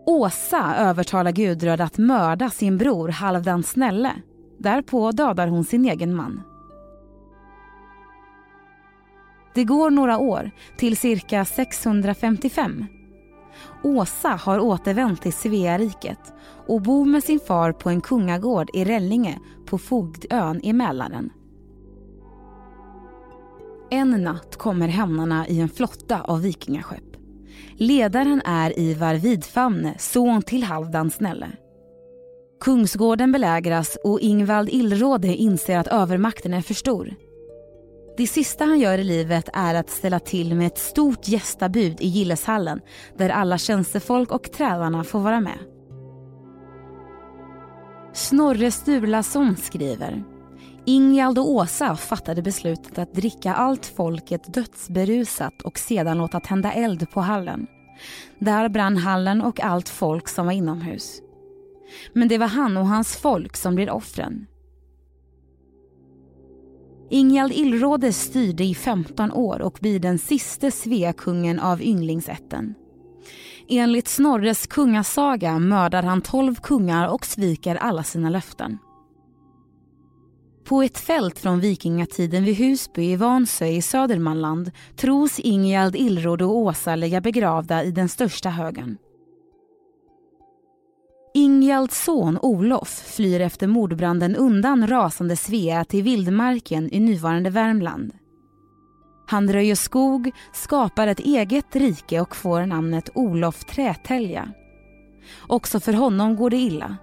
Åsa 0.06 0.74
övertalar 0.76 1.32
Gudröd 1.32 1.80
att 1.80 1.98
mörda 1.98 2.50
sin 2.50 2.78
bror 2.78 3.08
Halvdan 3.08 3.62
Snälle. 3.62 4.12
Därpå 4.58 5.12
dödar 5.12 5.48
hon 5.48 5.64
sin 5.64 5.84
egen 5.84 6.14
man. 6.14 6.42
Det 9.54 9.64
går 9.64 9.90
några 9.90 10.18
år, 10.18 10.50
till 10.76 10.96
cirka 10.96 11.44
655. 11.44 12.84
Åsa 13.82 14.28
har 14.28 14.60
återvänt 14.60 15.22
till 15.22 15.32
Sveariket 15.32 16.34
och 16.66 16.82
bor 16.82 17.04
med 17.04 17.24
sin 17.24 17.40
far 17.40 17.72
på 17.72 17.90
en 17.90 18.00
kungagård 18.00 18.70
i 18.74 18.84
Rällinge 18.84 19.38
på 19.66 19.78
Fogdön 19.78 20.60
i 20.62 20.72
Mälaren. 20.72 21.30
En 23.90 24.10
natt 24.10 24.56
kommer 24.56 24.88
hämnarna 24.88 25.48
i 25.48 25.60
en 25.60 25.68
flotta 25.68 26.20
av 26.20 26.42
vikingaskepp. 26.42 27.05
Ledaren 27.78 28.42
är 28.44 28.78
Ivar 28.78 29.14
Vidfamne, 29.14 29.94
son 29.98 30.42
till 30.42 30.62
Halvdan 30.62 31.10
Snälle. 31.10 31.50
Kungsgården 32.60 33.32
belägras 33.32 33.98
och 34.04 34.20
Ingvald 34.20 34.68
Illråde 34.68 35.36
inser 35.36 35.78
att 35.78 35.86
övermakten 35.86 36.54
är 36.54 36.62
för 36.62 36.74
stor. 36.74 37.14
Det 38.16 38.26
sista 38.26 38.64
han 38.64 38.80
gör 38.80 38.98
i 38.98 39.04
livet 39.04 39.48
är 39.52 39.74
att 39.74 39.90
ställa 39.90 40.20
till 40.20 40.54
med 40.54 40.66
ett 40.66 40.78
stort 40.78 41.28
gästabud 41.28 42.00
i 42.00 42.06
Gilleshallen 42.08 42.80
där 43.16 43.30
alla 43.30 43.58
tjänstefolk 43.58 44.32
och 44.32 44.52
trälarna 44.52 45.04
får 45.04 45.20
vara 45.20 45.40
med. 45.40 45.58
Snorre 48.12 48.70
Sturlason 48.70 49.56
skriver 49.56 50.24
Ingjald 50.88 51.38
och 51.38 51.50
Åsa 51.50 51.96
fattade 51.96 52.42
beslutet 52.42 52.98
att 52.98 53.14
dricka 53.14 53.54
allt 53.54 53.86
folket 53.86 54.54
dödsberusat 54.54 55.62
och 55.62 55.78
sedan 55.78 56.18
låta 56.18 56.40
tända 56.40 56.72
eld 56.72 57.10
på 57.10 57.20
hallen. 57.20 57.66
Där 58.38 58.68
brann 58.68 58.96
hallen 58.96 59.42
och 59.42 59.60
allt 59.60 59.88
folk 59.88 60.28
som 60.28 60.46
var 60.46 60.52
inomhus. 60.52 61.20
Men 62.12 62.28
det 62.28 62.38
var 62.38 62.46
han 62.46 62.76
och 62.76 62.86
hans 62.86 63.16
folk 63.16 63.56
som 63.56 63.74
blir 63.74 63.90
offren. 63.90 64.46
Ingjald 67.10 67.52
Illråde 67.52 68.12
styrde 68.12 68.64
i 68.64 68.74
15 68.74 69.32
år 69.32 69.62
och 69.62 69.78
blir 69.80 70.00
den 70.00 70.18
siste 70.18 70.70
Sveakungen 70.70 71.60
av 71.60 71.82
ynglingsätten. 71.82 72.74
Enligt 73.68 74.08
Snorres 74.08 74.66
kungasaga 74.66 75.58
mördar 75.58 76.02
han 76.02 76.22
12 76.22 76.54
kungar 76.54 77.08
och 77.08 77.26
sviker 77.26 77.76
alla 77.76 78.02
sina 78.02 78.30
löften. 78.30 78.78
På 80.68 80.82
ett 80.82 80.98
fält 80.98 81.38
från 81.38 81.60
vikingatiden 81.60 82.44
vid 82.44 82.56
Husby 82.56 83.04
i 83.04 83.16
Vansö 83.16 83.66
i 83.66 83.82
Södermanland 83.82 84.70
tros 84.96 85.38
Ingjald 85.38 85.96
Illråd 85.96 86.42
och 86.42 86.56
Åsa 86.56 86.96
ligga 86.96 87.20
begravda 87.20 87.84
i 87.84 87.90
den 87.90 88.08
största 88.08 88.48
högen. 88.48 88.98
Ingjalds 91.34 92.04
son 92.04 92.38
Olof 92.42 92.88
flyr 92.88 93.40
efter 93.40 93.66
mordbranden 93.66 94.36
undan 94.36 94.86
rasande 94.86 95.36
Svea 95.36 95.84
till 95.84 96.02
vildmarken 96.02 96.94
i 96.94 97.00
nuvarande 97.00 97.50
Värmland. 97.50 98.12
Han 99.26 99.52
röjer 99.52 99.74
skog, 99.74 100.30
skapar 100.52 101.06
ett 101.06 101.20
eget 101.20 101.76
rike 101.76 102.20
och 102.20 102.36
får 102.36 102.66
namnet 102.66 103.10
Olof 103.14 103.64
Trätälja. 103.64 104.52
Också 105.46 105.80
för 105.80 105.92
honom 105.92 106.36
går 106.36 106.50
det 106.50 106.56
illa. 106.56 106.96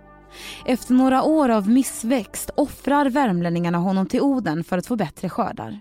Efter 0.65 0.93
några 0.93 1.23
år 1.23 1.49
av 1.49 1.69
missväxt 1.69 2.49
offrar 2.55 3.09
värmlänningarna 3.09 3.77
honom 3.77 4.07
till 4.07 4.21
Oden 4.21 4.63
för 4.63 4.77
att 4.77 4.87
få 4.87 4.95
bättre 4.95 5.29
skördar. 5.29 5.79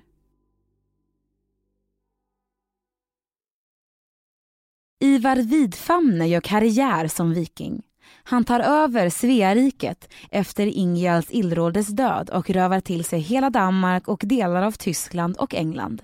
Ivar 5.01 5.37
Vidfamne 5.37 6.29
gör 6.29 6.41
karriär 6.41 7.09
som 7.09 7.35
viking. 7.35 7.83
Han 8.25 8.45
tar 8.45 8.61
över 8.61 9.11
Sveariket 9.11 10.12
efter 10.31 10.67
Ingjalds 10.67 11.31
Illrådes 11.31 11.87
död 11.87 12.31
och 12.31 12.51
rövar 12.51 12.81
till 12.81 13.05
sig 13.05 13.21
hela 13.21 13.51
Danmark 13.51 14.09
och 14.09 14.23
delar 14.25 14.62
av 14.62 14.73
Tyskland 14.73 15.37
och 15.37 15.55
England. 15.55 16.03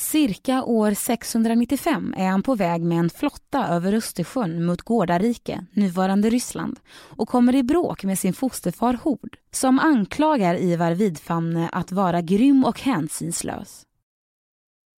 Cirka 0.00 0.64
år 0.64 0.94
695 0.94 2.14
är 2.16 2.28
han 2.28 2.42
på 2.42 2.54
väg 2.54 2.82
med 2.82 2.98
en 2.98 3.10
flotta 3.10 3.68
över 3.68 3.92
Östersjön 3.92 4.64
mot 4.64 4.82
Gårdarike, 4.82 5.66
nuvarande 5.72 6.30
Ryssland 6.30 6.80
och 6.92 7.28
kommer 7.28 7.54
i 7.54 7.62
bråk 7.62 8.04
med 8.04 8.18
sin 8.18 8.32
fosterfar 8.32 8.94
Hord 8.94 9.36
som 9.50 9.78
anklagar 9.78 10.54
Ivar 10.54 10.92
Vidfamne 10.92 11.68
att 11.72 11.92
vara 11.92 12.20
grym 12.20 12.64
och 12.64 12.80
hänsynslös. 12.80 13.86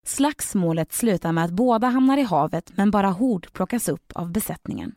Slagsmålet 0.06 0.94
slutar 0.94 1.32
med 1.32 1.46
att 1.46 1.52
båda 1.52 1.88
hamnar 1.88 2.18
i 2.18 2.24
havet 2.24 2.72
men 2.76 2.92
bara 2.92 3.10
Hord 3.10 3.54
plockas 3.54 3.90
upp 3.90 4.12
av 4.16 4.32
besättningen. 4.32 4.96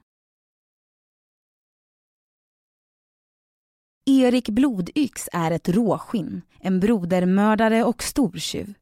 Erik 4.06 4.48
Blodyx 4.48 5.28
är 5.32 5.50
ett 5.50 5.68
råskinn, 5.68 6.42
en 6.60 6.80
brodermördare 6.80 7.84
och 7.84 8.02
stortjuv. 8.02 8.74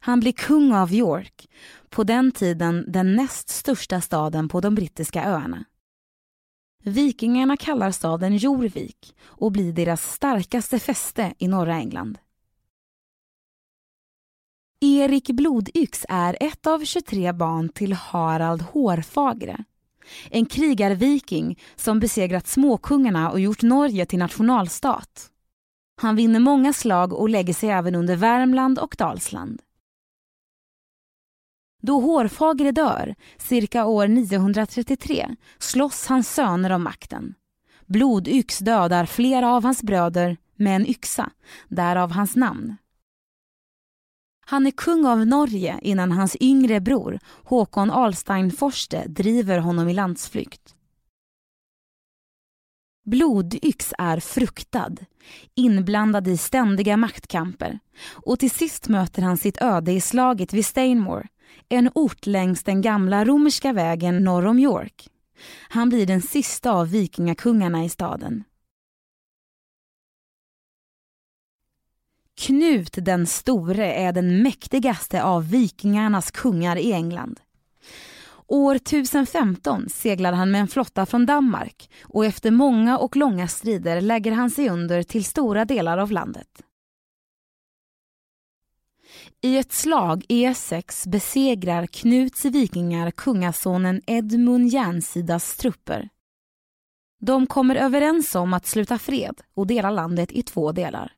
Han 0.00 0.20
blir 0.20 0.32
kung 0.32 0.74
av 0.74 0.92
York, 0.92 1.48
på 1.90 2.04
den 2.04 2.32
tiden 2.32 2.84
den 2.88 3.16
näst 3.16 3.48
största 3.48 4.00
staden 4.00 4.48
på 4.48 4.60
de 4.60 4.74
brittiska 4.74 5.24
öarna. 5.24 5.64
Vikingarna 6.84 7.56
kallar 7.56 7.90
staden 7.90 8.36
Jorvik 8.36 9.14
och 9.24 9.52
blir 9.52 9.72
deras 9.72 10.12
starkaste 10.12 10.78
fäste 10.78 11.34
i 11.38 11.48
norra 11.48 11.74
England. 11.74 12.18
Erik 14.80 15.30
Blodyx 15.30 16.06
är 16.08 16.36
ett 16.40 16.66
av 16.66 16.84
23 16.84 17.32
barn 17.32 17.68
till 17.68 17.92
Harald 17.92 18.62
Hårfagre. 18.62 19.64
En 20.30 20.46
krigarviking 20.46 21.58
som 21.76 22.00
besegrat 22.00 22.46
småkungarna 22.46 23.30
och 23.30 23.40
gjort 23.40 23.62
Norge 23.62 24.06
till 24.06 24.18
nationalstat. 24.18 25.31
Han 25.96 26.16
vinner 26.16 26.40
många 26.40 26.72
slag 26.72 27.12
och 27.12 27.28
lägger 27.28 27.54
sig 27.54 27.68
även 27.68 27.94
under 27.94 28.16
Värmland 28.16 28.78
och 28.78 28.94
Dalsland. 28.98 29.62
Då 31.82 32.00
Hårfagre 32.00 32.72
dör, 32.72 33.14
cirka 33.38 33.84
år 33.84 34.08
933, 34.08 35.36
slåss 35.58 36.06
hans 36.06 36.34
söner 36.34 36.70
om 36.70 36.82
makten. 36.82 37.34
Blodyx 37.86 38.58
dödar 38.58 39.06
flera 39.06 39.52
av 39.52 39.64
hans 39.64 39.82
bröder 39.82 40.36
med 40.56 40.76
en 40.76 40.86
yxa, 40.86 41.30
därav 41.68 42.10
hans 42.10 42.36
namn. 42.36 42.76
Han 44.46 44.66
är 44.66 44.70
kung 44.70 45.06
av 45.06 45.26
Norge 45.26 45.78
innan 45.82 46.12
hans 46.12 46.36
yngre 46.40 46.80
bror 46.80 47.18
Håkon 47.44 47.90
Alstein 47.90 48.50
Forste 48.50 49.04
driver 49.08 49.58
honom 49.58 49.88
i 49.88 49.94
landsflykt. 49.94 50.74
Blodyx 53.04 53.92
är 53.98 54.20
fruktad, 54.20 54.96
inblandad 55.54 56.28
i 56.28 56.36
ständiga 56.36 56.96
maktkamper 56.96 57.78
och 58.10 58.38
till 58.38 58.50
sist 58.50 58.88
möter 58.88 59.22
han 59.22 59.36
sitt 59.36 59.62
öde 59.62 59.92
i 59.92 60.00
slaget 60.00 60.52
vid 60.52 60.66
Stainmore, 60.66 61.28
en 61.68 61.90
ort 61.94 62.26
längs 62.26 62.62
den 62.62 62.82
gamla 62.82 63.24
romerska 63.24 63.72
vägen 63.72 64.24
norr 64.24 64.46
om 64.46 64.58
York. 64.58 65.08
Han 65.68 65.88
blir 65.88 66.06
den 66.06 66.22
sista 66.22 66.70
av 66.70 66.90
vikingakungarna 66.90 67.84
i 67.84 67.88
staden. 67.88 68.44
Knut 72.40 72.98
den 73.02 73.26
store 73.26 73.92
är 73.92 74.12
den 74.12 74.42
mäktigaste 74.42 75.22
av 75.22 75.50
vikingarnas 75.50 76.30
kungar 76.30 76.76
i 76.76 76.92
England. 76.92 77.40
År 78.52 78.74
1015 78.74 79.88
seglar 79.88 80.32
han 80.32 80.50
med 80.50 80.60
en 80.60 80.68
flotta 80.68 81.06
från 81.06 81.26
Danmark 81.26 81.90
och 82.04 82.24
efter 82.26 82.50
många 82.50 82.98
och 82.98 83.16
långa 83.16 83.48
strider 83.48 84.00
lägger 84.00 84.32
han 84.32 84.50
sig 84.50 84.68
under 84.68 85.02
till 85.02 85.24
stora 85.24 85.64
delar 85.64 85.98
av 85.98 86.10
landet. 86.10 86.48
I 89.40 89.56
ett 89.58 89.72
slag 89.72 90.24
E6 90.28 91.08
besegrar 91.08 91.86
Knuts 91.86 92.44
vikingar 92.44 93.10
kungasonen 93.10 94.02
Edmund 94.06 94.68
Järnsidas 94.68 95.56
trupper. 95.56 96.08
De 97.20 97.46
kommer 97.46 97.76
överens 97.76 98.34
om 98.34 98.52
att 98.52 98.66
sluta 98.66 98.98
fred 98.98 99.40
och 99.54 99.66
dela 99.66 99.90
landet 99.90 100.32
i 100.32 100.42
två 100.42 100.72
delar. 100.72 101.12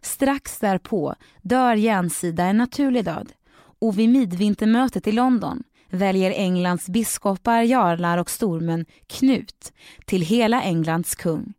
Strax 0.00 0.58
därpå 0.58 1.14
dör 1.42 1.74
Järnsida 1.74 2.44
en 2.44 2.56
naturlig 2.56 3.04
död 3.04 3.32
och 3.80 3.98
vid 3.98 4.08
midvintermötet 4.08 5.06
i 5.06 5.12
London 5.12 5.62
väljer 5.90 6.30
Englands 6.30 6.88
biskopar, 6.88 7.62
jarlar 7.62 8.18
och 8.18 8.30
stormän 8.30 8.86
Knut 9.06 9.72
till 10.06 10.22
hela 10.22 10.62
Englands 10.62 11.14
kung. 11.14 11.54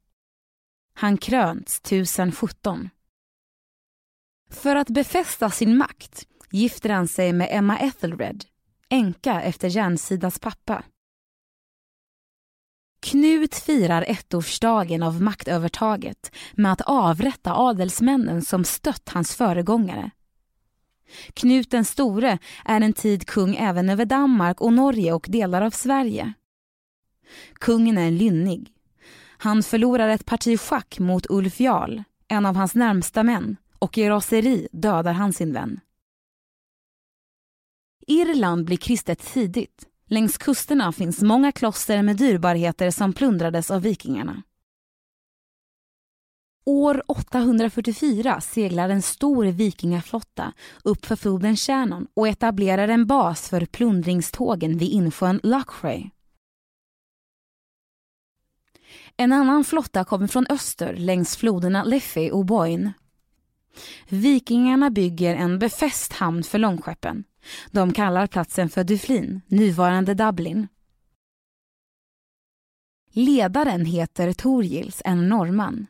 Han 0.93 1.17
kröns 1.17 1.79
1017. 1.79 2.89
För 4.51 4.75
att 4.75 4.89
befästa 4.89 5.49
sin 5.49 5.77
makt 5.77 6.27
gifter 6.51 6.89
han 6.89 7.07
sig 7.07 7.33
med 7.33 7.47
Emma 7.51 7.79
Ethelred, 7.79 8.45
änka 8.89 9.41
efter 9.41 9.67
Järnsidas 9.67 10.39
pappa. 10.39 10.83
Knut 13.01 13.55
firar 13.55 14.05
ettårsdagen 14.07 15.03
av 15.03 15.21
maktövertaget 15.21 16.35
med 16.53 16.71
att 16.71 16.81
avrätta 16.81 17.53
adelsmännen 17.55 18.41
som 18.41 18.63
stött 18.63 19.09
hans 19.09 19.35
föregångare. 19.35 20.11
Knut 21.34 21.72
den 21.72 21.86
store 21.86 22.38
är 22.65 22.82
en 22.82 22.93
tid 22.93 23.28
kung 23.28 23.56
även 23.56 23.89
över 23.89 24.06
Danmark 24.06 24.62
och 24.62 24.74
Norge 24.74 25.13
och 25.13 25.26
delar 25.30 25.62
av 25.62 25.72
Sverige. 25.72 26.34
Kungen 27.54 27.98
är 27.98 28.12
lynnig. 28.12 28.74
Han 29.38 29.63
förlorar 29.63 30.10
ett 30.10 30.26
parti 30.26 30.60
schack 30.60 31.00
mot 31.00 31.26
Ulf 31.30 31.60
Jarl, 31.60 32.04
en 32.28 32.45
av 32.45 32.56
hans 32.56 32.76
närmsta 32.76 33.24
män, 33.24 33.58
och 33.80 33.98
i 33.98 34.10
raseri 34.10 34.67
dödar 34.72 35.13
han 35.13 35.34
sin 35.34 35.54
vän. 35.54 35.80
Irland 38.08 38.65
blir 38.65 38.78
kristet 38.78 39.19
tidigt. 39.19 39.86
Längs 40.06 40.38
kusterna 40.38 40.91
finns 40.91 41.22
många 41.22 41.52
kloster 41.52 42.02
med 42.02 42.17
dyrbarheter 42.17 42.91
som 42.91 43.13
plundrades 43.13 43.72
av 43.72 43.82
vikingarna. 43.82 44.43
År 46.69 47.03
844 47.08 48.41
seglar 48.41 48.89
en 48.89 49.01
stor 49.01 49.45
vikingaflotta 49.45 50.53
upp 50.84 51.05
för 51.05 51.15
floden 51.15 51.55
Shannon 51.55 52.08
och 52.13 52.27
etablerar 52.27 52.88
en 52.88 53.08
bas 53.08 53.49
för 53.49 53.65
plundringstågen 53.65 54.77
vid 54.77 54.91
insjön 54.91 55.39
Lochray. 55.43 56.10
En 59.17 59.34
annan 59.34 59.63
flotta 59.63 60.05
kommer 60.05 60.27
från 60.27 60.45
öster 60.49 60.95
längs 60.95 61.38
floderna 61.38 61.84
Liffey 61.84 62.32
och 62.32 62.45
Boyne. 62.45 62.93
Vikingarna 64.10 64.89
bygger 64.89 65.36
en 65.36 65.60
befäst 65.60 66.13
hamn 66.13 66.43
för 66.43 66.58
långskeppen. 66.58 67.23
De 67.71 67.93
kallar 67.93 68.27
platsen 68.27 68.69
för 68.69 68.84
Duflin, 68.84 69.41
nuvarande 69.47 70.13
Dublin. 70.13 70.67
Ledaren 73.12 73.86
heter 73.86 74.34
Torgils, 74.34 75.01
en 75.05 75.29
norrman. 75.29 75.88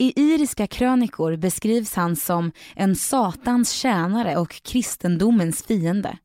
I 0.00 0.12
iriska 0.16 0.66
krönikor 0.66 1.36
beskrivs 1.36 1.94
han 1.94 2.16
som 2.16 2.52
en 2.74 2.96
satans 2.96 3.72
tjänare 3.72 4.36
och 4.36 4.62
kristendomens 4.62 5.62
fiende. 5.62 6.18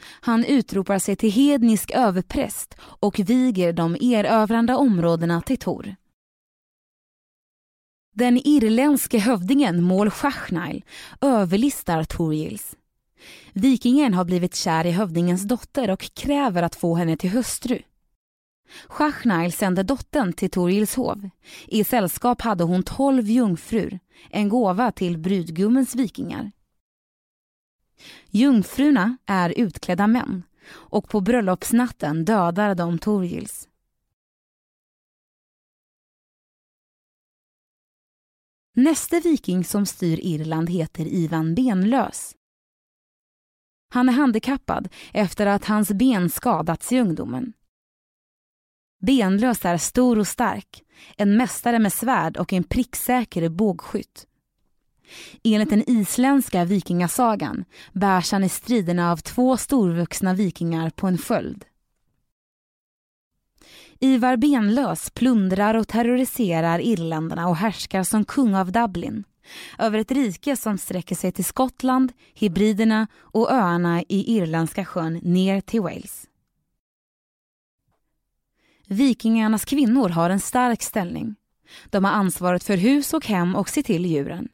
Han 0.00 0.44
utropar 0.44 0.98
sig 0.98 1.16
till 1.16 1.30
hednisk 1.30 1.90
överpräst 1.90 2.74
och 2.80 3.18
viger 3.18 3.72
de 3.72 3.96
erövrande 4.00 4.74
områdena 4.74 5.42
till 5.42 5.58
Tor. 5.58 5.96
Den 8.14 8.40
irländske 8.44 9.18
hövdingen 9.18 9.82
Mål 9.82 10.10
Schachnail 10.10 10.84
överlistar 11.20 12.04
Torgils. 12.04 12.76
Vikingen 13.52 14.14
har 14.14 14.24
blivit 14.24 14.54
kär 14.54 14.86
i 14.86 14.90
hövdingens 14.90 15.42
dotter 15.42 15.90
och 15.90 16.10
kräver 16.14 16.62
att 16.62 16.76
få 16.76 16.94
henne 16.94 17.16
till 17.16 17.30
hustru. 17.30 17.82
Schachnail 18.88 19.52
sände 19.52 19.82
dottern 19.82 20.32
till 20.32 20.50
Torgils 20.50 20.94
hov. 20.94 21.30
I 21.66 21.84
sällskap 21.84 22.40
hade 22.40 22.64
hon 22.64 22.82
tolv 22.82 23.26
jungfrur, 23.26 23.98
en 24.30 24.48
gåva 24.48 24.92
till 24.92 25.18
brudgummens 25.18 25.94
vikingar. 25.94 26.52
Jungfrurna 28.30 29.16
är 29.26 29.54
utklädda 29.56 30.06
män 30.06 30.42
och 30.70 31.08
på 31.08 31.20
bröllopsnatten 31.20 32.24
dödar 32.24 32.74
de 32.74 32.98
Torgils. 32.98 33.68
Näste 38.74 39.20
viking 39.20 39.64
som 39.64 39.86
styr 39.86 40.20
Irland 40.22 40.70
heter 40.70 41.06
Ivan 41.06 41.54
Benlös. 41.54 42.34
Han 43.90 44.08
är 44.08 44.12
handikappad 44.12 44.88
efter 45.12 45.46
att 45.46 45.64
hans 45.64 45.92
ben 45.92 46.30
skadats 46.30 46.92
i 46.92 47.00
ungdomen. 47.00 47.52
Benlös 48.98 49.64
är 49.64 49.76
stor 49.76 50.18
och 50.18 50.26
stark, 50.26 50.82
en 51.16 51.36
mästare 51.36 51.78
med 51.78 51.92
svärd 51.92 52.36
och 52.36 52.52
en 52.52 52.64
pricksäker 52.64 53.48
bågskytt. 53.48 54.26
Enligt 55.44 55.70
den 55.70 55.90
isländska 55.90 56.64
vikingasagan 56.64 57.64
bärs 57.92 58.32
han 58.32 58.44
i 58.44 58.48
striderna 58.48 59.12
av 59.12 59.16
två 59.16 59.56
storvuxna 59.56 60.34
vikingar 60.34 60.90
på 60.90 61.06
en 61.06 61.18
sköld. 61.18 61.64
Ivar 64.00 64.36
Benlös 64.36 65.10
plundrar 65.10 65.74
och 65.74 65.88
terroriserar 65.88 66.80
irländarna 66.80 67.48
och 67.48 67.56
härskar 67.56 68.02
som 68.02 68.24
kung 68.24 68.54
av 68.54 68.72
Dublin 68.72 69.24
över 69.78 69.98
ett 69.98 70.10
rike 70.10 70.56
som 70.56 70.78
sträcker 70.78 71.14
sig 71.14 71.32
till 71.32 71.44
Skottland, 71.44 72.12
Hebriderna 72.34 73.06
och 73.16 73.52
öarna 73.52 74.02
i 74.02 74.36
Irländska 74.36 74.84
sjön 74.84 75.20
ner 75.22 75.60
till 75.60 75.80
Wales. 75.80 76.24
Vikingarnas 78.88 79.64
kvinnor 79.64 80.08
har 80.08 80.30
en 80.30 80.40
stark 80.40 80.82
ställning. 80.82 81.34
De 81.90 82.04
har 82.04 82.12
ansvaret 82.12 82.64
för 82.64 82.76
hus 82.76 83.14
och 83.14 83.26
hem 83.26 83.56
och 83.56 83.68
ser 83.68 83.82
till 83.82 84.06
djuren. 84.06 84.48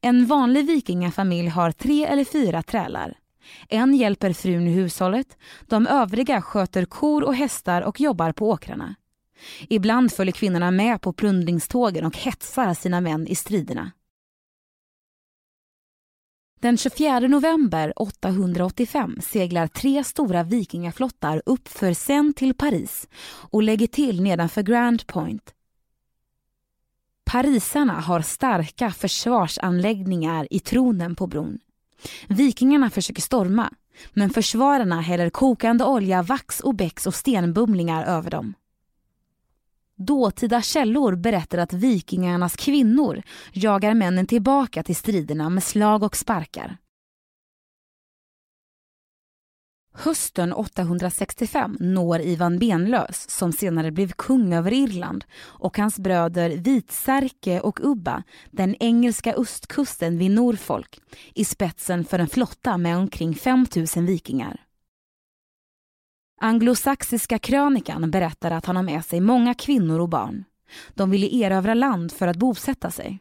En 0.00 0.26
vanlig 0.26 0.66
vikingafamilj 0.66 1.48
har 1.48 1.72
tre 1.72 2.04
eller 2.04 2.24
fyra 2.24 2.62
trälar. 2.62 3.14
En 3.68 3.94
hjälper 3.94 4.32
frun 4.32 4.66
i 4.66 4.72
hushållet, 4.72 5.36
de 5.66 5.86
övriga 5.86 6.42
sköter 6.42 6.84
kor 6.84 7.24
och 7.24 7.34
hästar 7.34 7.82
och 7.82 8.00
jobbar 8.00 8.32
på 8.32 8.48
åkrarna. 8.50 8.94
Ibland 9.68 10.12
följer 10.12 10.32
kvinnorna 10.32 10.70
med 10.70 11.00
på 11.00 11.12
plundringstågen 11.12 12.04
och 12.04 12.16
hetsar 12.16 12.74
sina 12.74 13.00
män 13.00 13.26
i 13.26 13.34
striderna. 13.34 13.90
Den 16.60 16.76
24 16.76 17.20
november 17.20 17.92
885 17.96 19.20
seglar 19.20 19.66
tre 19.66 20.04
stora 20.04 20.42
vikingaflottar 20.42 21.42
upp 21.46 21.68
för 21.68 21.92
Seine 21.92 22.32
till 22.32 22.54
Paris 22.54 23.08
och 23.50 23.62
lägger 23.62 23.86
till 23.86 24.22
nedanför 24.22 24.62
Grand 24.62 25.06
Point. 25.06 25.54
Parisarna 27.24 28.00
har 28.00 28.20
starka 28.20 28.90
försvarsanläggningar 28.90 30.48
i 30.50 30.60
tronen 30.60 31.14
på 31.16 31.26
bron. 31.26 31.58
Vikingarna 32.28 32.90
försöker 32.90 33.22
storma, 33.22 33.72
men 34.12 34.30
försvararna 34.30 35.00
häller 35.00 35.30
kokande 35.30 35.84
olja, 35.84 36.22
vax 36.22 36.60
och 36.60 36.74
bäcks 36.74 37.06
och 37.06 37.14
stenbumlingar 37.14 38.04
över 38.04 38.30
dem. 38.30 38.54
Dåtida 39.98 40.62
källor 40.62 41.16
berättar 41.16 41.58
att 41.58 41.72
vikingarnas 41.72 42.56
kvinnor 42.56 43.22
jagar 43.52 43.94
männen 43.94 44.26
tillbaka 44.26 44.82
till 44.82 44.96
striderna 44.96 45.50
med 45.50 45.62
slag 45.62 46.02
och 46.02 46.16
sparkar. 46.16 46.76
Hösten 49.94 50.52
865 50.52 51.76
når 51.80 52.20
Ivan 52.20 52.58
Benlös, 52.58 53.30
som 53.30 53.52
senare 53.52 53.90
blev 53.90 54.12
kung 54.12 54.54
över 54.54 54.72
Irland, 54.72 55.24
och 55.40 55.78
hans 55.78 55.98
bröder 55.98 56.50
Vitsärke 56.50 57.60
och 57.60 57.80
Ubba 57.82 58.22
den 58.50 58.76
engelska 58.80 59.34
östkusten 59.34 60.18
vid 60.18 60.30
Norfolk 60.30 61.00
i 61.34 61.44
spetsen 61.44 62.04
för 62.04 62.18
en 62.18 62.28
flotta 62.28 62.76
med 62.76 62.96
omkring 62.96 63.34
5 63.34 63.66
000 63.96 64.06
vikingar. 64.06 64.67
Anglosaxiska 66.40 67.38
krönikan 67.38 68.10
berättar 68.10 68.50
att 68.50 68.66
han 68.66 68.76
har 68.76 68.82
med 68.82 69.04
sig 69.04 69.20
många 69.20 69.54
kvinnor 69.54 70.00
och 70.00 70.08
barn. 70.08 70.44
De 70.94 71.10
ville 71.10 71.26
erövra 71.26 71.74
land 71.74 72.12
för 72.12 72.26
att 72.26 72.36
bosätta 72.36 72.90
sig. 72.90 73.18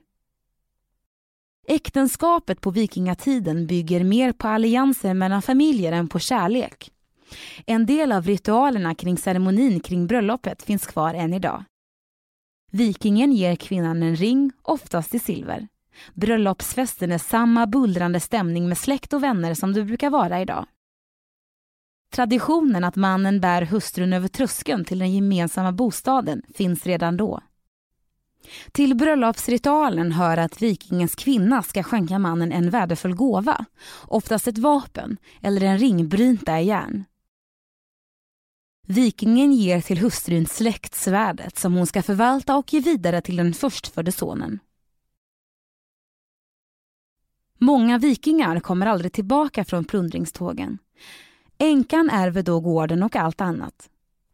Äktenskapet 1.67 2.62
på 2.62 2.71
vikingatiden 2.71 3.67
bygger 3.67 4.03
mer 4.03 4.32
på 4.32 4.47
allianser 4.47 5.13
mellan 5.13 5.41
familjer 5.41 5.91
än 5.91 6.08
på 6.08 6.19
kärlek. 6.19 6.91
En 7.65 7.86
del 7.86 8.12
av 8.12 8.25
ritualerna 8.25 8.95
kring 8.95 9.17
ceremonin 9.17 9.80
kring 9.80 10.08
bröllopet 10.08 10.63
finns 10.63 10.88
kvar 10.88 11.13
än 11.13 11.34
idag. 11.34 11.63
Vikingen 12.71 13.32
ger 13.32 13.56
kvinnan 13.56 14.03
en 14.03 14.15
ring, 14.15 14.51
oftast 14.62 15.15
i 15.15 15.19
silver. 15.19 15.67
Bröllopsfesten 16.13 17.12
är 17.12 17.17
samma 17.17 17.67
bullrande 17.67 18.19
stämning 18.19 18.69
med 18.69 18.77
släkt 18.77 19.13
och 19.13 19.23
vänner 19.23 19.53
som 19.53 19.73
det 19.73 19.84
brukar 19.84 20.10
vara 20.10 20.41
idag. 20.41 20.65
Traditionen 22.10 22.84
att 22.84 22.96
mannen 22.96 23.39
bär 23.39 23.62
hustrun 23.62 24.13
över 24.13 24.28
tröskeln 24.28 24.86
till 24.86 25.00
den 25.00 25.13
gemensamma 25.13 25.72
bostaden 25.72 26.41
finns 26.54 26.86
redan 26.86 27.17
då. 27.17 27.41
Till 28.72 28.96
bröllopsritualen 28.96 30.12
hör 30.12 30.38
att 30.38 30.62
vikingens 30.62 31.15
kvinna 31.15 31.63
ska 31.63 31.84
skänka 31.84 32.20
mannen 32.20 32.52
en 32.52 32.70
värdefull 32.70 33.15
gåva, 33.15 33.65
oftast 34.08 34.48
ett 34.48 34.58
vapen 34.58 35.17
eller 35.41 35.62
en 35.62 35.78
ring 35.78 36.08
brynta 36.08 36.60
i 36.60 36.65
järn. 36.65 37.04
Vikingen 38.88 39.54
ger 39.54 39.82
till 39.82 39.98
hustrun 39.98 40.46
släktsvärdet 40.46 41.58
som 41.58 41.74
hon 41.74 41.88
ska 41.88 42.04
förvalta 42.04 42.58
och 42.58 42.74
ge 42.74 42.80
vidare 42.80 43.22
till 43.22 43.36
den 43.36 43.54
förstfödde 43.54 44.12
sonen. 44.12 44.60
Många 47.58 47.98
vikingar 47.98 48.60
kommer 48.60 48.86
aldrig 48.86 49.13
tillbaka 49.13 49.65
från 49.65 49.86
plundringstågen. 49.86 50.78
Änkan 51.58 52.10
ärver 52.10 52.43
då 52.43 52.60
gården 52.60 53.04
och 53.04 53.15
allt 53.15 53.41
annat. 53.41 53.89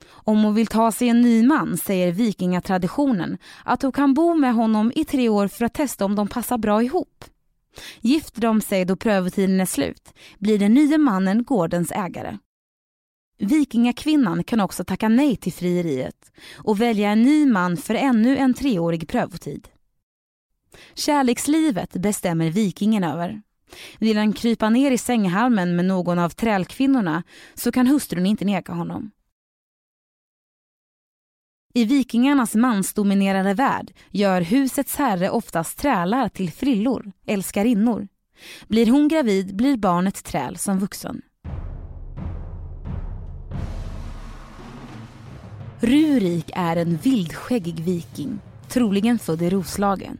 Om 0.05 0.43
hon 0.43 0.53
vill 0.53 0.67
ta 0.67 0.91
sig 0.91 1.09
en 1.09 1.21
ny 1.21 1.43
man 1.47 1.77
säger 1.77 2.11
vikingatraditionen 2.11 3.37
att 3.63 3.81
hon 3.81 3.91
kan 3.91 4.13
bo 4.13 4.35
med 4.35 4.53
honom 4.53 4.91
i 4.95 5.05
tre 5.05 5.29
år 5.29 5.47
för 5.47 5.65
att 5.65 5.73
testa 5.73 6.05
om 6.05 6.15
de 6.15 6.27
passar 6.27 6.57
bra 6.57 6.83
ihop. 6.83 7.25
Gifter 8.01 8.41
de 8.41 8.61
sig 8.61 8.85
då 8.85 8.95
prövotiden 8.95 9.61
är 9.61 9.65
slut 9.65 10.13
blir 10.39 10.59
den 10.59 10.73
nya 10.73 10.97
mannen 10.97 11.43
gårdens 11.43 11.91
ägare. 11.91 12.37
Vikingakvinnan 13.37 14.43
kan 14.43 14.59
också 14.59 14.83
tacka 14.83 15.09
nej 15.09 15.35
till 15.35 15.53
frieriet 15.53 16.31
och 16.57 16.81
välja 16.81 17.09
en 17.09 17.23
ny 17.23 17.45
man 17.45 17.77
för 17.77 17.95
ännu 17.95 18.37
en 18.37 18.53
treårig 18.53 19.07
prövotid. 19.07 19.67
Kärlekslivet 20.93 21.93
bestämmer 21.93 22.49
vikingen 22.49 23.03
över. 23.03 23.41
Vill 23.99 24.17
han 24.17 24.33
krypa 24.33 24.69
ner 24.69 24.91
i 24.91 24.97
sänghalmen 24.97 25.75
med 25.75 25.85
någon 25.85 26.19
av 26.19 26.29
trälkvinnorna 26.29 27.23
så 27.53 27.71
kan 27.71 27.87
hustrun 27.87 28.25
inte 28.25 28.45
neka 28.45 28.73
honom. 28.73 29.11
I 31.75 31.85
vikingarnas 31.85 32.55
mansdominerade 32.55 33.53
värld 33.53 33.91
gör 34.09 34.41
husets 34.41 34.95
herre 34.95 35.29
oftast 35.29 35.77
trälar 35.77 36.29
till 36.29 36.51
frillor, 36.51 37.11
älskarinnor. 37.25 38.07
Blir 38.67 38.91
hon 38.91 39.07
gravid 39.07 39.55
blir 39.55 39.77
barnet 39.77 40.23
träl 40.23 40.57
som 40.57 40.79
vuxen. 40.79 41.21
Rurik 45.79 46.51
är 46.55 46.75
en 46.75 46.97
vildskäggig 46.97 47.79
viking, 47.79 48.39
troligen 48.69 49.19
född 49.19 49.41
i 49.41 49.49
Roslagen. 49.49 50.17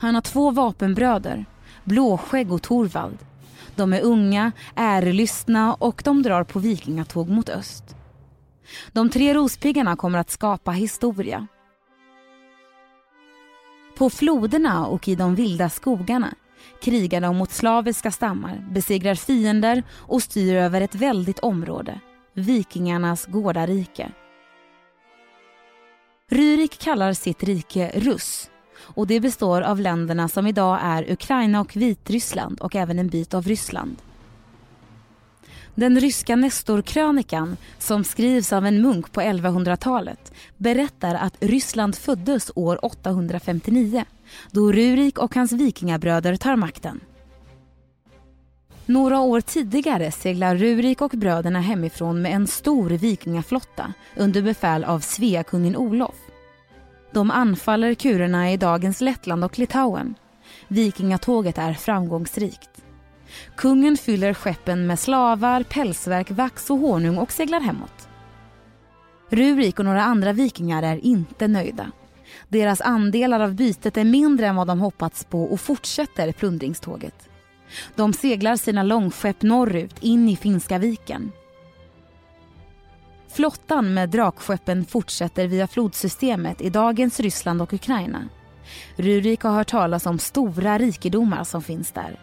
Han 0.00 0.14
har 0.14 0.22
två 0.22 0.50
vapenbröder, 0.50 1.44
Blåskägg 1.86 2.52
och 2.52 2.62
Torvald. 2.62 3.18
De 3.76 3.92
är 3.92 4.00
unga, 4.00 4.52
ärelystna 4.74 5.74
och 5.74 6.02
de 6.04 6.22
drar 6.22 6.44
på 6.44 6.58
vikingatåg 6.58 7.28
mot 7.28 7.48
öst. 7.48 7.96
De 8.92 9.10
tre 9.10 9.34
rospiggarna 9.34 9.96
kommer 9.96 10.18
att 10.18 10.30
skapa 10.30 10.70
historia. 10.70 11.46
På 13.98 14.10
floderna 14.10 14.86
och 14.86 15.08
i 15.08 15.14
de 15.14 15.34
vilda 15.34 15.68
skogarna 15.68 16.34
krigar 16.82 17.20
de 17.20 17.36
mot 17.36 17.50
slaviska 17.50 18.10
stammar, 18.10 18.66
besegrar 18.70 19.14
fiender 19.14 19.82
och 19.92 20.22
styr 20.22 20.54
över 20.54 20.80
ett 20.80 20.94
väldigt 20.94 21.38
område, 21.38 22.00
vikingarnas 22.34 23.26
gårdarike. 23.26 24.12
Ryrik 26.30 26.78
kallar 26.78 27.12
sitt 27.12 27.42
rike 27.42 27.92
Russ 27.94 28.50
och 28.94 29.06
det 29.06 29.20
består 29.20 29.62
av 29.62 29.80
länderna 29.80 30.28
som 30.28 30.46
idag 30.46 30.78
är 30.82 31.12
Ukraina 31.12 31.60
och 31.60 31.76
Vitryssland 31.76 32.60
och 32.60 32.76
även 32.76 32.98
en 32.98 33.08
bit 33.08 33.34
av 33.34 33.42
Ryssland. 33.42 33.96
Den 35.74 36.00
ryska 36.00 36.36
Nestorkrönikan, 36.36 37.56
som 37.78 38.04
skrivs 38.04 38.52
av 38.52 38.66
en 38.66 38.82
munk 38.82 39.12
på 39.12 39.20
1100-talet, 39.20 40.32
berättar 40.56 41.14
att 41.14 41.36
Ryssland 41.40 41.96
föddes 41.96 42.50
år 42.54 42.84
859 42.84 44.04
då 44.50 44.72
Rurik 44.72 45.18
och 45.18 45.34
hans 45.34 45.52
vikingabröder 45.52 46.36
tar 46.36 46.56
makten. 46.56 47.00
Några 48.86 49.20
år 49.20 49.40
tidigare 49.40 50.12
seglar 50.12 50.56
Rurik 50.56 51.00
och 51.00 51.10
bröderna 51.10 51.60
hemifrån 51.60 52.22
med 52.22 52.32
en 52.32 52.46
stor 52.46 52.90
vikingaflotta 52.90 53.92
under 54.16 54.42
befäl 54.42 54.84
av 54.84 55.00
Sveakungen 55.00 55.76
Olof. 55.76 56.14
De 57.12 57.30
anfaller 57.30 57.94
kurerna 57.94 58.52
i 58.52 58.56
dagens 58.56 59.00
Lettland 59.00 59.44
och 59.44 59.58
Litauen. 59.58 60.14
Vikingatåget 60.68 61.58
är 61.58 61.74
framgångsrikt. 61.74 62.70
Kungen 63.56 63.96
fyller 63.96 64.34
skeppen 64.34 64.86
med 64.86 64.98
slavar, 64.98 65.62
pälsverk, 65.62 66.30
vax 66.30 66.70
och 66.70 66.78
honung 66.78 67.18
och 67.18 67.32
seglar 67.32 67.60
hemåt. 67.60 68.08
Rurik 69.30 69.78
och 69.78 69.84
några 69.84 70.02
andra 70.02 70.32
vikingar 70.32 70.82
är 70.82 71.04
inte 71.04 71.48
nöjda. 71.48 71.92
Deras 72.48 72.80
andelar 72.80 73.40
av 73.40 73.54
bytet 73.54 73.96
är 73.96 74.04
mindre 74.04 74.46
än 74.46 74.56
vad 74.56 74.66
de 74.66 74.80
hoppats 74.80 75.24
på 75.24 75.42
och 75.42 75.60
fortsätter 75.60 76.32
plundringståget. 76.32 77.28
De 77.94 78.12
seglar 78.12 78.56
sina 78.56 78.82
långskepp 78.82 79.42
norrut 79.42 79.96
in 80.00 80.28
i 80.28 80.36
Finska 80.36 80.78
viken. 80.78 81.32
Flottan 83.36 83.94
med 83.94 84.08
drakskeppen 84.08 84.84
fortsätter 84.84 85.46
via 85.46 85.66
flodsystemet 85.66 86.60
i 86.60 86.70
dagens 86.70 87.20
Ryssland 87.20 87.62
och 87.62 87.72
Ukraina. 87.72 88.28
Rurik 88.96 89.42
har 89.42 89.50
hört 89.50 89.70
talas 89.70 90.06
om 90.06 90.18
stora 90.18 90.78
rikedomar 90.78 91.44
som 91.44 91.62
finns 91.62 91.92
där. 91.92 92.20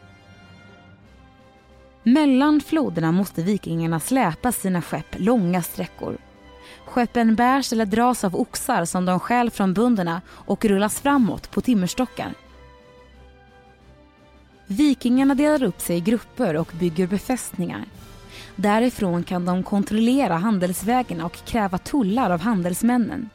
Mellan 2.04 2.62
floderna 2.62 3.12
måste 3.12 3.44
vikingarna 3.44 4.00
släpa 4.00 4.52
sina 4.52 4.82
skepp 4.82 5.20
långa 5.20 5.62
sträckor. 5.62 6.18
Skeppen 6.86 7.36
bärs 7.36 7.74
eller 7.74 7.86
dras 7.86 8.24
av 8.24 8.36
oxar 8.36 8.86
som 8.86 9.06
de 9.06 9.20
stjäl 9.20 9.52
från 9.52 9.74
bönderna 9.74 10.22
och 10.30 10.66
rullas 10.66 11.02
framåt 11.02 11.52
på 11.52 11.62
timmerstockar. 11.62 12.34
Vikingarna 14.68 15.36
delar 15.36 15.64
upp 15.64 15.82
sig 15.82 15.98
i 15.98 16.02
grupper 16.02 16.56
och 16.56 16.72
bygger 16.80 17.08
befästningar. 17.08 17.86
Därifrån 18.56 19.24
kan 19.24 19.46
de 19.46 19.64
kontrollera 19.64 20.36
handelsvägarna 20.36 21.26
och 21.26 21.46
kräva 21.46 21.78
tullar 21.78 22.30
av 22.30 22.42
handelsmännen. 22.42 23.30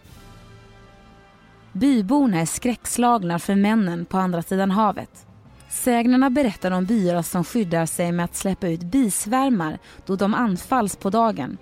Byborna 1.72 2.40
är 2.40 2.46
skräckslagna 2.46 3.38
för 3.38 3.54
männen 3.54 4.04
på 4.04 4.18
andra 4.18 4.42
sidan 4.42 4.70
havet. 4.70 5.26
Sägnerna 5.68 6.30
berättar 6.30 6.70
om 6.70 6.84
byar 6.84 7.22
som 7.22 7.44
skyddar 7.44 7.86
sig 7.86 8.12
med 8.12 8.24
att 8.24 8.36
släppa 8.36 8.68
ut 8.68 8.82
bisvärmar 8.82 9.78
då 10.06 10.16
de 10.16 10.34
anfalls 10.34 10.96
på 10.96 11.10
dagen 11.10 11.58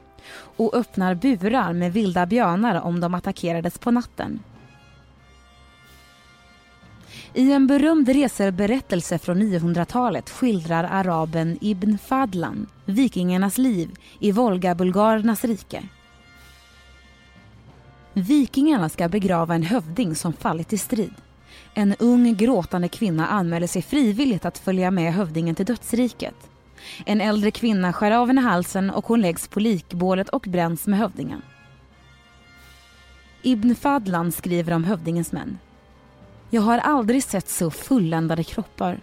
och 0.56 0.74
öppnar 0.74 1.14
burar 1.14 1.72
med 1.72 1.92
vilda 1.92 2.26
björnar 2.26 2.80
om 2.80 3.00
de 3.00 3.14
attackerades 3.14 3.78
på 3.78 3.90
natten. 3.90 4.40
I 7.36 7.52
en 7.52 7.66
berömd 7.66 8.08
reseberättelse 8.08 9.18
från 9.18 9.42
900-talet 9.42 10.30
skildrar 10.30 10.84
araben 10.84 11.58
Ibn 11.60 11.98
Fadlan 11.98 12.66
vikingarnas 12.84 13.58
liv 13.58 13.90
i 14.18 14.32
Volga-bulgarernas 14.32 15.44
rike. 15.44 15.82
Vikingarna 18.12 18.88
ska 18.88 19.08
begrava 19.08 19.54
en 19.54 19.62
hövding 19.62 20.14
som 20.14 20.32
fallit 20.32 20.72
i 20.72 20.78
strid. 20.78 21.14
En 21.74 21.94
ung 21.98 22.34
gråtande 22.36 22.88
kvinna 22.88 23.26
anmäler 23.26 23.66
sig 23.66 23.82
frivilligt 23.82 24.44
att 24.44 24.58
följa 24.58 24.90
med 24.90 25.14
hövdingen 25.14 25.54
till 25.54 25.66
dödsriket. 25.66 26.50
En 27.06 27.20
äldre 27.20 27.50
kvinna 27.50 27.92
skär 27.92 28.10
av 28.10 28.26
henne 28.26 28.40
halsen 28.40 28.90
och 28.90 29.06
hon 29.06 29.20
läggs 29.20 29.48
på 29.48 29.60
likbålet 29.60 30.28
och 30.28 30.44
bränns 30.48 30.86
med 30.86 30.98
hövdingen. 30.98 31.42
Ibn 33.42 33.74
Fadlan 33.74 34.32
skriver 34.32 34.72
om 34.72 34.84
hövdingens 34.84 35.32
män. 35.32 35.58
Jag 36.50 36.62
har 36.62 36.78
aldrig 36.78 37.24
sett 37.24 37.48
så 37.48 37.70
fulländade 37.70 38.44
kroppar. 38.44 39.00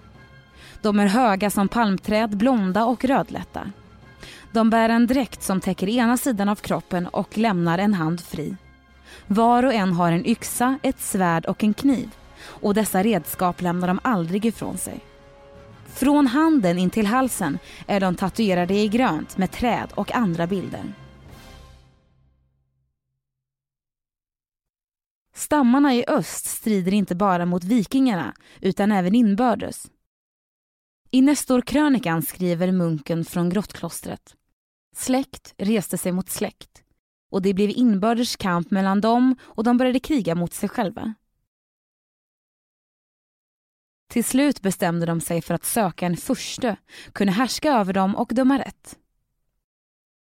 De 0.82 1.00
är 1.00 1.08
höga 1.08 1.50
som 1.50 1.68
palmträd, 1.68 2.38
blonda 2.38 2.86
och 2.86 3.06
rödlätta. 3.06 3.72
De 4.52 4.70
bär 4.70 4.90
en 4.90 5.08
dräkt 5.08 5.44
som 5.44 5.62
täcker 5.62 5.90
ena 5.90 6.18
sidan 6.18 6.50
av 6.50 6.56
kroppen 6.56 7.08
och 7.08 7.38
lämnar 7.38 7.78
en 7.78 7.94
hand 7.94 8.22
fri. 8.22 8.56
Var 9.28 9.64
och 9.64 9.74
en 9.74 9.94
har 9.94 10.12
en 10.12 10.26
yxa, 10.26 10.80
ett 10.82 11.00
svärd 11.00 11.46
och 11.46 11.64
en 11.64 11.74
kniv 11.74 12.10
och 12.46 12.74
dessa 12.74 13.04
redskap 13.04 13.62
lämnar 13.62 13.88
de 13.88 14.00
aldrig 14.04 14.46
ifrån 14.46 14.78
sig. 14.78 15.00
Från 15.88 16.28
handen 16.28 16.78
in 16.78 16.90
till 16.90 17.06
halsen 17.06 17.60
är 17.88 18.00
de 18.00 18.16
tatuerade 18.16 18.74
i 18.74 18.88
grönt 18.88 19.38
med 19.38 19.52
träd 19.52 19.90
och 19.96 20.12
andra 20.12 20.48
bilder. 20.48 20.84
Stammarna 25.34 25.96
i 25.96 26.06
öst 26.08 26.46
strider 26.46 26.94
inte 26.94 27.16
bara 27.16 27.46
mot 27.46 27.64
vikingarna 27.64 28.34
utan 28.62 28.92
även 28.92 29.16
inbördes. 29.16 29.92
I 31.12 31.22
Nestorkrönikan 31.22 32.22
skriver 32.22 32.72
munken 32.72 33.26
från 33.26 33.50
grottklostret. 33.50 34.36
Släkt 34.96 35.54
reste 35.58 35.98
sig 35.98 36.12
mot 36.12 36.30
släkt 36.30 36.84
och 37.32 37.42
det 37.42 37.54
blev 37.54 37.70
inbördes 37.70 38.36
kamp 38.36 38.72
mellan 38.72 39.02
dem 39.02 39.36
och 39.44 39.64
de 39.64 39.78
började 39.78 40.00
kriga 40.00 40.36
mot 40.36 40.54
sig 40.54 40.70
själva. 40.70 41.14
Till 44.10 44.24
slut 44.24 44.62
bestämde 44.62 45.06
de 45.06 45.22
sig 45.22 45.42
för 45.42 45.54
att 45.54 45.66
söka 45.66 46.06
en 46.06 46.18
furste, 46.18 46.78
kunna 47.14 47.32
härska 47.32 47.74
över 47.74 47.94
dem 47.94 48.16
och 48.16 48.32
döma 48.34 48.60
rätt. 48.60 48.98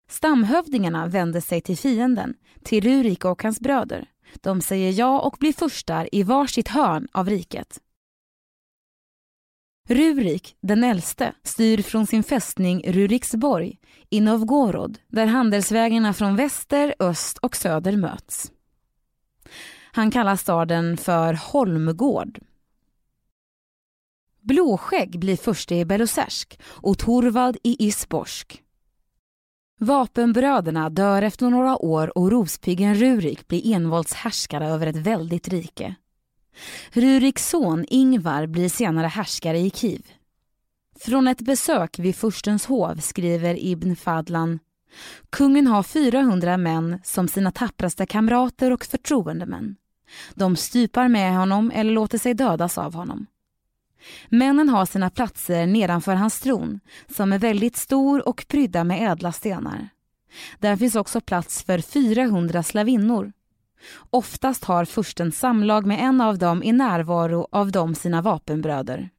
Stamhövdingarna 0.09 1.07
vände 1.07 1.41
sig 1.41 1.61
till 1.61 1.77
fienden, 1.77 2.33
till 2.63 2.83
Rurik 2.83 3.25
och 3.25 3.43
hans 3.43 3.59
bröder. 3.59 4.09
De 4.41 4.61
säger 4.61 4.91
ja 4.91 5.19
och 5.21 5.37
blir 5.39 5.53
furstar 5.53 6.09
i 6.11 6.23
varsitt 6.23 6.67
hörn 6.67 7.07
av 7.11 7.29
riket. 7.29 7.79
Rurik, 9.89 10.55
den 10.61 10.83
äldste, 10.83 11.33
styr 11.43 11.81
från 11.81 12.07
sin 12.07 12.23
fästning 12.23 12.83
Ruriksborg 12.87 13.79
i 14.09 14.21
Novgorod 14.21 14.99
där 15.07 15.25
handelsvägarna 15.25 16.13
från 16.13 16.35
väster, 16.35 16.95
öst 16.99 17.37
och 17.37 17.55
söder 17.55 17.97
möts. 17.97 18.51
Han 19.91 20.11
kallar 20.11 20.35
staden 20.35 20.97
för 20.97 21.33
Holmgård 21.33 22.39
Blåskägg 24.41 25.19
blir 25.19 25.37
förste 25.37 25.75
i 25.75 25.85
Belosersk 25.85 26.59
och 26.63 26.97
Torvald 26.97 27.57
i 27.63 27.87
Isborsk. 27.87 28.63
Vapenbröderna 29.83 30.89
dör 30.89 31.21
efter 31.21 31.49
några 31.49 31.77
år 31.77 32.17
och 32.17 32.31
rospiggen 32.31 32.95
Rurik 32.95 33.47
blir 33.47 33.75
envåldshärskare 33.75 34.67
över 34.67 34.87
ett 34.87 34.95
väldigt 34.95 35.47
rike. 35.47 35.95
Ruriks 36.91 37.49
son 37.49 37.85
Ingvar 37.87 38.45
blir 38.45 38.69
senare 38.69 39.07
härskare 39.07 39.59
i 39.59 39.69
Kiev. 39.69 40.01
Från 40.99 41.27
ett 41.27 41.41
besök 41.41 41.99
vid 41.99 42.15
furstens 42.15 42.65
hov 42.65 42.95
skriver 42.95 43.65
Ibn 43.65 43.95
Fadlan 43.95 44.59
Kungen 45.29 45.67
har 45.67 45.83
400 45.83 46.57
män 46.57 46.99
som 47.03 47.27
sina 47.27 47.51
tappraste 47.51 48.05
kamrater 48.05 48.71
och 48.71 48.85
förtroendemän. 48.85 49.75
De 50.33 50.55
stupar 50.55 51.07
med 51.07 51.37
honom 51.37 51.71
eller 51.75 51.91
låter 51.91 52.17
sig 52.17 52.33
dödas 52.33 52.77
av 52.77 52.93
honom. 52.93 53.27
Männen 54.29 54.69
har 54.69 54.85
sina 54.85 55.09
platser 55.09 55.67
nedanför 55.67 56.15
hans 56.15 56.39
tron 56.39 56.79
som 57.07 57.33
är 57.33 57.39
väldigt 57.39 57.77
stor 57.77 58.27
och 58.27 58.45
prydda 58.47 58.83
med 58.83 59.11
ädla 59.11 59.31
stenar. 59.31 59.89
Där 60.59 60.75
finns 60.75 60.95
också 60.95 61.21
plats 61.21 61.63
för 61.63 61.79
400 61.79 62.63
slavinnor. 62.63 63.31
Oftast 64.09 64.63
har 64.63 64.85
fursten 64.85 65.31
samlag 65.31 65.85
med 65.85 65.99
en 65.99 66.21
av 66.21 66.37
dem 66.37 66.63
i 66.63 66.71
närvaro 66.71 67.47
av 67.51 67.71
dem 67.71 67.95
sina 67.95 68.21
vapenbröder. 68.21 69.09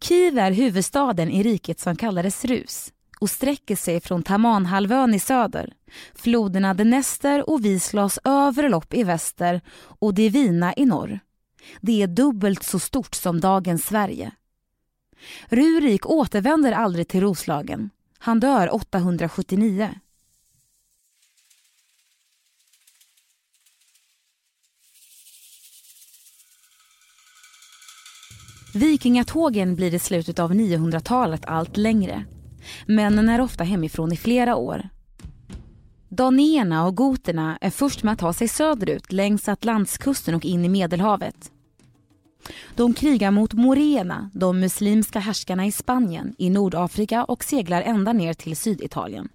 Kiev 0.00 0.38
är 0.38 0.50
huvudstaden 0.50 1.30
i 1.30 1.42
riket 1.42 1.80
som 1.80 1.96
kallades 1.96 2.44
Rus 2.44 2.92
och 3.20 3.30
sträcker 3.30 3.76
sig 3.76 4.00
från 4.00 4.22
Tamanhalvön 4.22 5.14
i 5.14 5.20
söder, 5.20 5.72
floderna 6.14 6.74
Dnester 6.74 7.50
och 7.50 7.64
Wislas 7.64 8.18
övre 8.24 8.68
lopp 8.68 8.94
i 8.94 9.02
väster 9.04 9.60
och 9.78 10.14
Divina 10.14 10.74
i 10.76 10.86
norr. 10.86 11.20
Det 11.80 12.02
är 12.02 12.06
dubbelt 12.06 12.62
så 12.62 12.78
stort 12.78 13.14
som 13.14 13.40
dagens 13.40 13.84
Sverige. 13.84 14.32
Rurik 15.48 16.06
återvänder 16.06 16.72
aldrig 16.72 17.08
till 17.08 17.20
Roslagen. 17.20 17.90
Han 18.18 18.40
dör 18.40 18.74
879. 18.74 19.94
Vikingatågen 28.74 29.74
blir 29.74 29.94
i 29.94 29.98
slutet 29.98 30.38
av 30.38 30.52
900-talet 30.52 31.44
allt 31.46 31.76
längre. 31.76 32.24
Männen 32.86 33.28
är 33.28 33.40
ofta 33.40 33.64
hemifrån 33.64 34.12
i 34.12 34.16
flera 34.16 34.56
år. 34.56 34.88
Danéerna 36.08 36.86
och 36.86 36.96
goterna 36.96 37.58
är 37.60 37.70
först 37.70 38.02
med 38.02 38.12
att 38.12 38.18
ta 38.18 38.32
sig 38.32 38.48
söderut 38.48 39.12
längs 39.12 39.48
Atlantskusten 39.48 40.34
och 40.34 40.44
in 40.44 40.64
i 40.64 40.68
Medelhavet. 40.68 41.52
De 42.74 42.94
krigar 42.94 43.30
mot 43.30 43.52
Morena, 43.52 44.30
de 44.34 44.60
muslimska 44.60 45.18
härskarna 45.18 45.66
i 45.66 45.72
Spanien, 45.72 46.34
i 46.38 46.50
Nordafrika 46.50 47.24
och 47.24 47.44
seglar 47.44 47.82
ända 47.82 48.12
ner 48.12 48.34
till 48.34 48.56
Syditalien. 48.56 49.28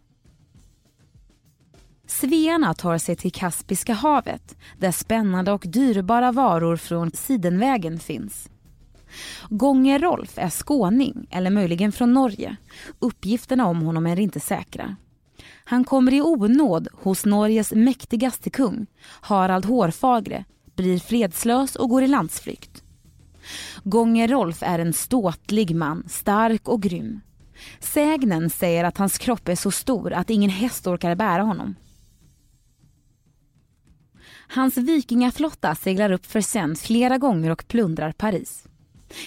Svearna 2.08 2.74
tar 2.74 2.98
sig 2.98 3.16
till 3.16 3.32
Kaspiska 3.32 3.94
havet 3.94 4.58
där 4.78 4.92
spännande 4.92 5.52
och 5.52 5.64
dyrbara 5.68 6.32
varor 6.32 6.78
från 6.78 7.12
Sidenvägen 7.12 8.00
finns. 8.00 8.50
Gånge 9.50 9.98
Rolf 9.98 10.38
är 10.38 10.50
skåning, 10.50 11.28
eller 11.30 11.50
möjligen 11.50 11.92
från 11.92 12.14
Norge. 12.14 12.56
Uppgifterna 13.00 13.68
om 13.68 13.82
honom 13.82 14.08
är 14.08 14.20
inte 14.20 14.40
säkra. 14.40 14.96
Han 15.66 15.84
kommer 15.84 16.14
i 16.14 16.22
onåd 16.22 16.88
hos 16.94 17.26
Norges 17.26 17.72
mäktigaste 17.72 18.50
kung, 18.50 18.86
Harald 19.22 19.66
Hårfagre, 19.66 20.46
blir 20.76 21.00
fredslös 21.00 21.76
och 21.76 21.90
går 21.90 22.04
i 22.04 22.08
landsflykt. 22.08 22.84
Gånge 23.84 24.28
Rolf 24.28 24.64
är 24.64 24.80
en 24.80 24.94
ståtlig 24.94 25.76
man, 25.76 26.04
stark 26.10 26.68
och 26.68 26.82
grym. 26.82 27.22
Sägnen 27.80 28.50
säger 28.50 28.84
att 28.84 28.98
hans 28.98 29.18
kropp 29.18 29.48
är 29.48 29.56
så 29.56 29.72
stor 29.72 30.14
att 30.14 30.30
ingen 30.30 30.50
häst 30.50 30.88
orkar 30.88 31.16
bära 31.16 31.42
honom. 31.42 31.76
Hans 34.48 34.78
vikingaflotta 34.78 35.76
seglar 35.76 36.12
upp 36.12 36.26
för 36.26 36.42
sen 36.42 36.76
flera 36.76 37.18
gånger 37.18 37.50
och 37.50 37.68
plundrar 37.68 38.12
Paris. 38.12 38.68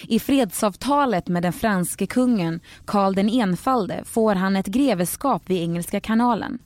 I 0.07 0.19
fredsavtalet 0.19 1.27
med 1.27 1.43
den 1.43 1.53
franske 1.53 2.07
kungen 2.07 2.59
Karl 2.85 3.15
den 3.15 3.29
enfalde 3.29 4.03
får 4.05 4.35
han 4.35 4.55
ett 4.55 4.67
greveskap 4.67 5.49
vid 5.49 5.61
Engelska 5.61 5.99
kanalen. 5.99 6.59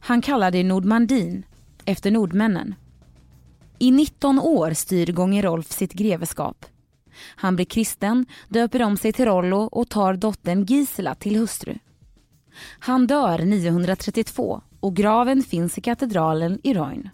Han 0.00 0.22
kallar 0.22 0.50
det 0.50 0.62
Nordmandin, 0.62 1.46
efter 1.84 2.10
nordmännen. 2.10 2.74
I 3.78 3.90
19 3.90 4.38
år 4.38 4.72
styr 4.72 5.12
Gånge 5.12 5.42
Rolf 5.42 5.70
sitt 5.72 5.92
greveskap. 5.92 6.66
Han 7.36 7.56
blir 7.56 7.66
kristen, 7.66 8.26
döper 8.48 8.82
om 8.82 8.96
sig 8.96 9.12
till 9.12 9.24
Rollo 9.24 9.58
och 9.58 9.88
tar 9.88 10.14
dottern 10.14 10.64
Gisela 10.64 11.14
till 11.14 11.36
hustru. 11.36 11.74
Han 12.78 13.06
dör 13.06 13.38
932 13.38 14.62
och 14.80 14.96
graven 14.96 15.42
finns 15.42 15.78
i 15.78 15.80
katedralen 15.80 16.60
i 16.62 16.74
Royn. 16.74 17.08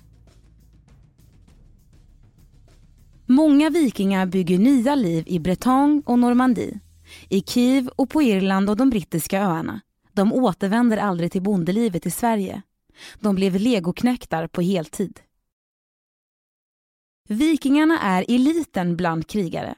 Många 3.29 3.71
vikingar 3.71 4.27
bygger 4.27 4.59
nya 4.59 4.95
liv 4.95 5.25
i 5.27 5.39
Bretagne 5.39 6.03
och 6.07 6.19
Normandie, 6.19 6.81
i 7.29 7.41
Kiev 7.41 7.89
och 7.89 8.11
på 8.11 8.23
Irland 8.23 8.71
och 8.71 8.77
de 8.77 8.91
brittiska 8.91 9.41
öarna. 9.41 9.81
De 10.13 10.33
återvänder 10.33 10.97
aldrig 10.97 11.33
till 11.33 11.43
bondelivet 11.43 12.07
i 12.07 12.11
Sverige. 12.11 12.63
De 13.21 13.35
blev 13.35 13.61
legoknäktar 13.61 14.47
på 14.47 14.61
heltid. 14.61 15.21
Vikingarna 17.29 18.01
är 18.01 18.25
eliten 18.29 18.97
bland 18.97 19.27
krigare. 19.27 19.75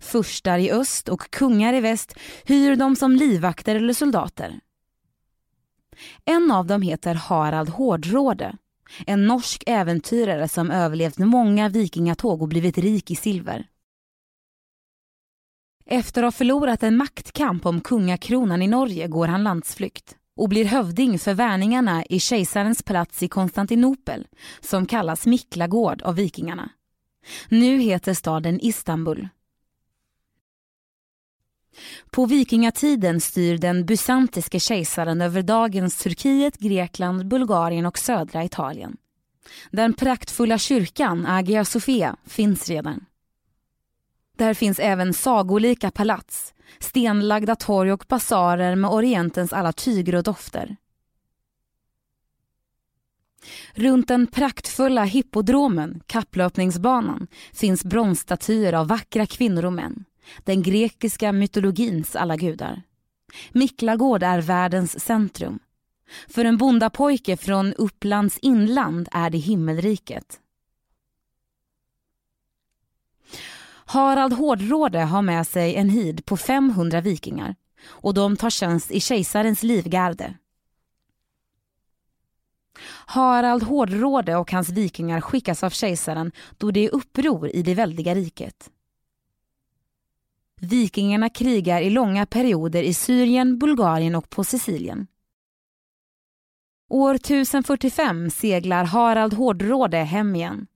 Furstar 0.00 0.58
i 0.58 0.70
öst 0.70 1.08
och 1.08 1.30
kungar 1.30 1.74
i 1.74 1.80
väst 1.80 2.14
hyr 2.44 2.76
dem 2.76 2.96
som 2.96 3.12
livvakter 3.12 3.74
eller 3.74 3.94
soldater. 3.94 4.60
En 6.24 6.50
av 6.50 6.66
dem 6.66 6.82
heter 6.82 7.14
Harald 7.14 7.68
Hårdråde 7.68 8.56
en 9.06 9.26
norsk 9.26 9.62
äventyrare 9.66 10.48
som 10.48 10.70
överlevt 10.70 11.18
många 11.18 11.68
vikingatåg 11.68 12.42
och 12.42 12.48
blivit 12.48 12.78
rik 12.78 13.10
i 13.10 13.16
silver. 13.16 13.66
Efter 15.86 16.22
att 16.22 16.26
ha 16.26 16.38
förlorat 16.38 16.82
en 16.82 16.96
maktkamp 16.96 17.66
om 17.66 17.80
kungakronan 17.80 18.62
i 18.62 18.66
Norge 18.66 19.08
går 19.08 19.26
han 19.26 19.44
landsflykt 19.44 20.16
och 20.36 20.48
blir 20.48 20.64
hövding 20.64 21.18
för 21.18 21.34
värningarna 21.34 22.04
i 22.04 22.20
kejsarens 22.20 22.82
palats 22.82 23.22
i 23.22 23.28
Konstantinopel 23.28 24.26
som 24.60 24.86
kallas 24.86 25.26
Miklagård 25.26 26.02
av 26.02 26.14
vikingarna. 26.14 26.70
Nu 27.48 27.78
heter 27.78 28.14
staden 28.14 28.60
Istanbul. 28.60 29.28
På 32.10 32.26
vikingatiden 32.26 33.20
styr 33.20 33.58
den 33.58 33.86
bysantiske 33.86 34.60
kejsaren 34.60 35.20
över 35.20 35.42
dagens 35.42 35.96
Turkiet, 35.96 36.58
Grekland, 36.58 37.28
Bulgarien 37.28 37.86
och 37.86 37.98
södra 37.98 38.44
Italien. 38.44 38.96
Den 39.70 39.94
praktfulla 39.94 40.58
kyrkan, 40.58 41.26
Agia 41.26 41.64
Sofia, 41.64 42.16
finns 42.26 42.68
redan. 42.68 43.04
Där 44.36 44.54
finns 44.54 44.78
även 44.78 45.14
sagolika 45.14 45.90
palats, 45.90 46.54
stenlagda 46.78 47.56
torg 47.56 47.92
och 47.92 48.04
basarer 48.08 48.74
med 48.74 48.90
Orientens 48.90 49.52
alla 49.52 49.72
tyger 49.72 50.14
och 50.14 50.22
dofter. 50.22 50.76
Runt 53.74 54.08
den 54.08 54.26
praktfulla 54.26 55.04
hippodromen, 55.04 56.00
kapplöpningsbanan, 56.06 57.26
finns 57.52 57.84
bronsstatyer 57.84 58.72
av 58.72 58.88
vackra 58.88 59.26
kvinnor 59.26 59.64
och 59.64 59.72
män 59.72 60.04
den 60.38 60.62
grekiska 60.62 61.32
mytologins 61.32 62.16
alla 62.16 62.36
gudar. 62.36 62.82
Miklagård 63.52 64.22
är 64.22 64.40
världens 64.40 65.00
centrum. 65.00 65.58
För 66.28 66.44
en 66.44 66.56
bondapojke 66.56 67.36
från 67.36 67.74
Upplands 67.74 68.38
inland 68.38 69.08
är 69.12 69.30
det 69.30 69.38
himmelriket. 69.38 70.40
Harald 73.84 74.32
Hårdråde 74.32 74.98
har 74.98 75.22
med 75.22 75.46
sig 75.46 75.74
en 75.74 75.90
hid 75.90 76.24
på 76.24 76.36
500 76.36 77.00
vikingar 77.00 77.54
och 77.86 78.14
de 78.14 78.36
tar 78.36 78.50
tjänst 78.50 78.90
i 78.90 79.00
kejsarens 79.00 79.62
livgarde. 79.62 80.34
Harald 83.06 83.62
Hårdråde 83.62 84.36
och 84.36 84.52
hans 84.52 84.70
vikingar 84.70 85.20
skickas 85.20 85.62
av 85.62 85.70
kejsaren 85.70 86.32
då 86.58 86.70
det 86.70 86.80
är 86.80 86.94
uppror 86.94 87.48
i 87.48 87.62
det 87.62 87.74
väldiga 87.74 88.14
riket. 88.14 88.70
Vikingarna 90.60 91.28
krigar 91.28 91.80
i 91.80 91.90
långa 91.90 92.26
perioder 92.26 92.82
i 92.82 92.94
Syrien, 92.94 93.58
Bulgarien 93.58 94.14
och 94.14 94.30
på 94.30 94.44
Sicilien. 94.44 95.06
År 96.90 97.14
1045 97.14 98.30
seglar 98.30 98.84
Harald 98.84 99.34
Hårdråde 99.34 99.96
hem 99.96 100.36
igen. 100.36 100.66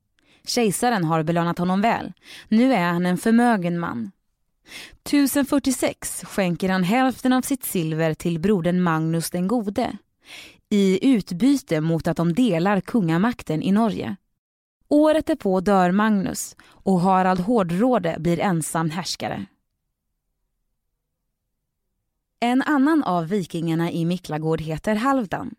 Kejsaren 0.47 1.05
har 1.05 1.23
belönat 1.23 1.59
honom 1.59 1.81
väl. 1.81 2.13
Nu 2.49 2.75
är 2.75 2.93
han 2.93 3.07
en 3.07 3.19
förmögen 3.19 3.79
man. 3.79 4.11
1046 5.05 6.25
skänker 6.25 6.69
han 6.69 6.83
hälften 6.83 7.33
av 7.33 7.43
sitt 7.43 7.65
silver 7.65 8.15
till 8.15 8.41
brodern 8.41 8.83
Magnus 8.83 9.31
den 9.31 9.49
gode 9.49 9.99
i 10.69 11.09
utbyte 11.15 11.81
mot 11.81 12.07
att 12.07 12.17
de 12.17 12.33
delar 12.33 12.81
kungamakten 12.81 13.63
i 13.63 13.73
Norge. 13.73 14.17
Året 14.89 15.27
därpå 15.27 15.61
dör 15.61 15.91
Magnus 15.91 16.57
och 16.63 17.01
Harald 17.01 17.41
Hårdråde 17.41 18.17
blir 18.19 18.41
ensam 18.41 18.91
härskare. 18.91 19.47
En 22.43 22.63
annan 22.63 23.03
av 23.03 23.29
vikingarna 23.29 23.91
i 23.91 24.05
Miklagård 24.05 24.61
heter 24.61 24.95
Halvdan. 24.95 25.55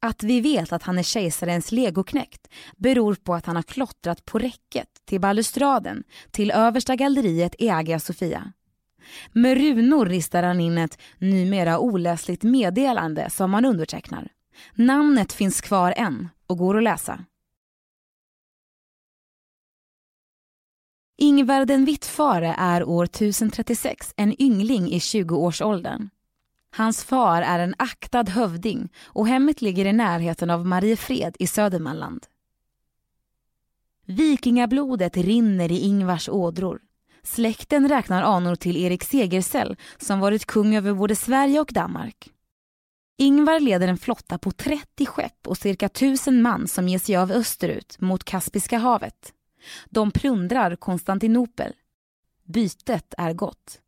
Att 0.00 0.22
vi 0.22 0.40
vet 0.40 0.72
att 0.72 0.82
han 0.82 0.98
är 0.98 1.02
kejsarens 1.02 1.72
legoknäkt 1.72 2.48
beror 2.76 3.14
på 3.14 3.34
att 3.34 3.46
han 3.46 3.56
har 3.56 3.62
klottrat 3.62 4.24
på 4.24 4.38
räcket 4.38 4.88
till 5.04 5.20
balustraden 5.20 6.04
till 6.30 6.50
översta 6.50 6.96
galleriet 6.96 7.54
i 7.58 7.70
Agia 7.70 8.00
Sofia. 8.00 8.52
Med 9.32 9.58
runor 9.58 10.06
ristar 10.06 10.42
han 10.42 10.60
in 10.60 10.78
ett 10.78 10.98
numera 11.18 11.78
oläsligt 11.78 12.42
meddelande 12.42 13.30
som 13.30 13.54
han 13.54 13.64
undertecknar. 13.64 14.28
Namnet 14.74 15.32
finns 15.32 15.60
kvar 15.60 15.94
än 15.96 16.28
och 16.46 16.58
går 16.58 16.76
att 16.76 16.84
läsa. 16.84 17.24
Ingvar 21.16 21.64
den 21.64 21.84
Vittfare 21.84 22.54
är 22.58 22.84
år 22.84 23.04
1036 23.04 24.14
en 24.16 24.42
yngling 24.42 24.92
i 24.92 24.98
20-årsåldern. 24.98 26.08
Hans 26.70 27.04
far 27.04 27.42
är 27.42 27.58
en 27.58 27.74
aktad 27.78 28.24
hövding 28.30 28.92
och 29.04 29.28
hemmet 29.28 29.62
ligger 29.62 29.84
i 29.84 29.92
närheten 29.92 30.50
av 30.50 30.66
Mariefred 30.66 31.36
i 31.38 31.46
Södermanland. 31.46 32.26
Vikingablodet 34.06 35.16
rinner 35.16 35.72
i 35.72 35.78
Ingvars 35.78 36.28
ådror. 36.28 36.80
Släkten 37.22 37.88
räknar 37.88 38.22
anor 38.22 38.54
till 38.54 38.76
Erik 38.76 39.04
Segersäll 39.04 39.76
som 39.98 40.20
varit 40.20 40.46
kung 40.46 40.74
över 40.74 40.94
både 40.94 41.16
Sverige 41.16 41.60
och 41.60 41.70
Danmark. 41.72 42.30
Ingvar 43.18 43.60
leder 43.60 43.88
en 43.88 43.98
flotta 43.98 44.38
på 44.38 44.50
30 44.50 45.06
skepp 45.06 45.46
och 45.46 45.58
cirka 45.58 45.86
1000 45.86 46.42
man 46.42 46.68
som 46.68 46.88
ger 46.88 46.98
sig 46.98 47.16
av 47.16 47.32
österut 47.32 48.00
mot 48.00 48.24
Kaspiska 48.24 48.78
havet. 48.78 49.32
De 49.90 50.10
plundrar 50.10 50.76
Konstantinopel. 50.76 51.72
Bytet 52.44 53.14
är 53.18 53.32
gott. 53.32 53.80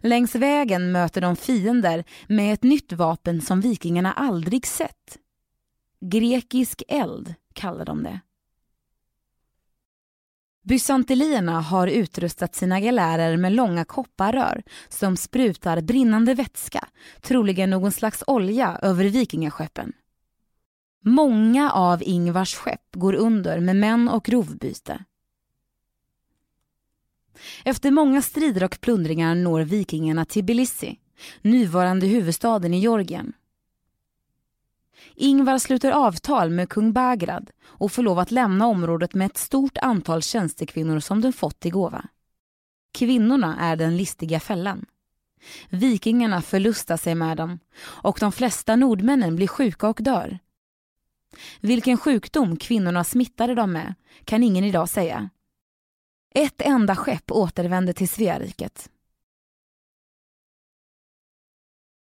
Längs 0.00 0.34
vägen 0.34 0.92
möter 0.92 1.20
de 1.20 1.36
fiender 1.36 2.04
med 2.28 2.54
ett 2.54 2.62
nytt 2.62 2.92
vapen 2.92 3.40
som 3.40 3.60
vikingarna 3.60 4.12
aldrig 4.12 4.66
sett. 4.66 5.18
Grekisk 6.00 6.82
eld 6.88 7.34
kallar 7.52 7.84
de 7.84 8.02
det. 8.02 8.20
Bysantilierna 10.62 11.60
har 11.60 11.86
utrustat 11.86 12.54
sina 12.54 12.80
galärer 12.80 13.36
med 13.36 13.52
långa 13.52 13.84
kopparrör 13.84 14.62
som 14.88 15.16
sprutar 15.16 15.80
brinnande 15.80 16.34
vätska, 16.34 16.88
troligen 17.20 17.70
någon 17.70 17.92
slags 17.92 18.24
olja, 18.26 18.78
över 18.82 19.04
vikingaskeppen. 19.04 19.92
Många 21.04 21.72
av 21.72 22.02
Ingvars 22.02 22.54
skepp 22.54 22.94
går 22.94 23.14
under 23.14 23.60
med 23.60 23.76
män 23.76 24.08
och 24.08 24.28
rovbyte. 24.28 25.04
Efter 27.64 27.90
många 27.90 28.22
strider 28.22 28.64
och 28.64 28.80
plundringar 28.80 29.34
når 29.34 29.60
vikingarna 29.60 30.24
Tbilisi, 30.24 30.98
nuvarande 31.42 32.06
huvudstaden 32.06 32.74
i 32.74 32.80
Georgien. 32.80 33.32
Ingvar 35.14 35.58
sluter 35.58 35.90
avtal 35.90 36.50
med 36.50 36.68
kung 36.68 36.92
Bagrad 36.92 37.50
och 37.64 37.92
får 37.92 38.02
lov 38.02 38.18
att 38.18 38.30
lämna 38.30 38.66
området 38.66 39.14
med 39.14 39.26
ett 39.26 39.36
stort 39.36 39.78
antal 39.78 40.22
tjänstekvinnor 40.22 41.00
som 41.00 41.20
den 41.20 41.32
fått 41.32 41.66
i 41.66 41.70
gåva. 41.70 42.04
Kvinnorna 42.92 43.56
är 43.60 43.76
den 43.76 43.96
listiga 43.96 44.40
fällan. 44.40 44.86
Vikingarna 45.68 46.42
förlustar 46.42 46.96
sig 46.96 47.14
med 47.14 47.36
dem 47.36 47.58
och 47.82 48.18
de 48.20 48.32
flesta 48.32 48.76
nordmännen 48.76 49.36
blir 49.36 49.48
sjuka 49.48 49.88
och 49.88 49.98
dör. 50.00 50.38
Vilken 51.60 51.96
sjukdom 51.98 52.56
kvinnorna 52.56 53.04
smittade 53.04 53.54
dem 53.54 53.72
med 53.72 53.94
kan 54.24 54.42
ingen 54.42 54.64
idag 54.64 54.88
säga. 54.88 55.30
Ett 56.34 56.60
enda 56.60 56.96
skepp 56.96 57.30
återvände 57.30 57.92
till 57.92 58.08
Sveariket. 58.08 58.90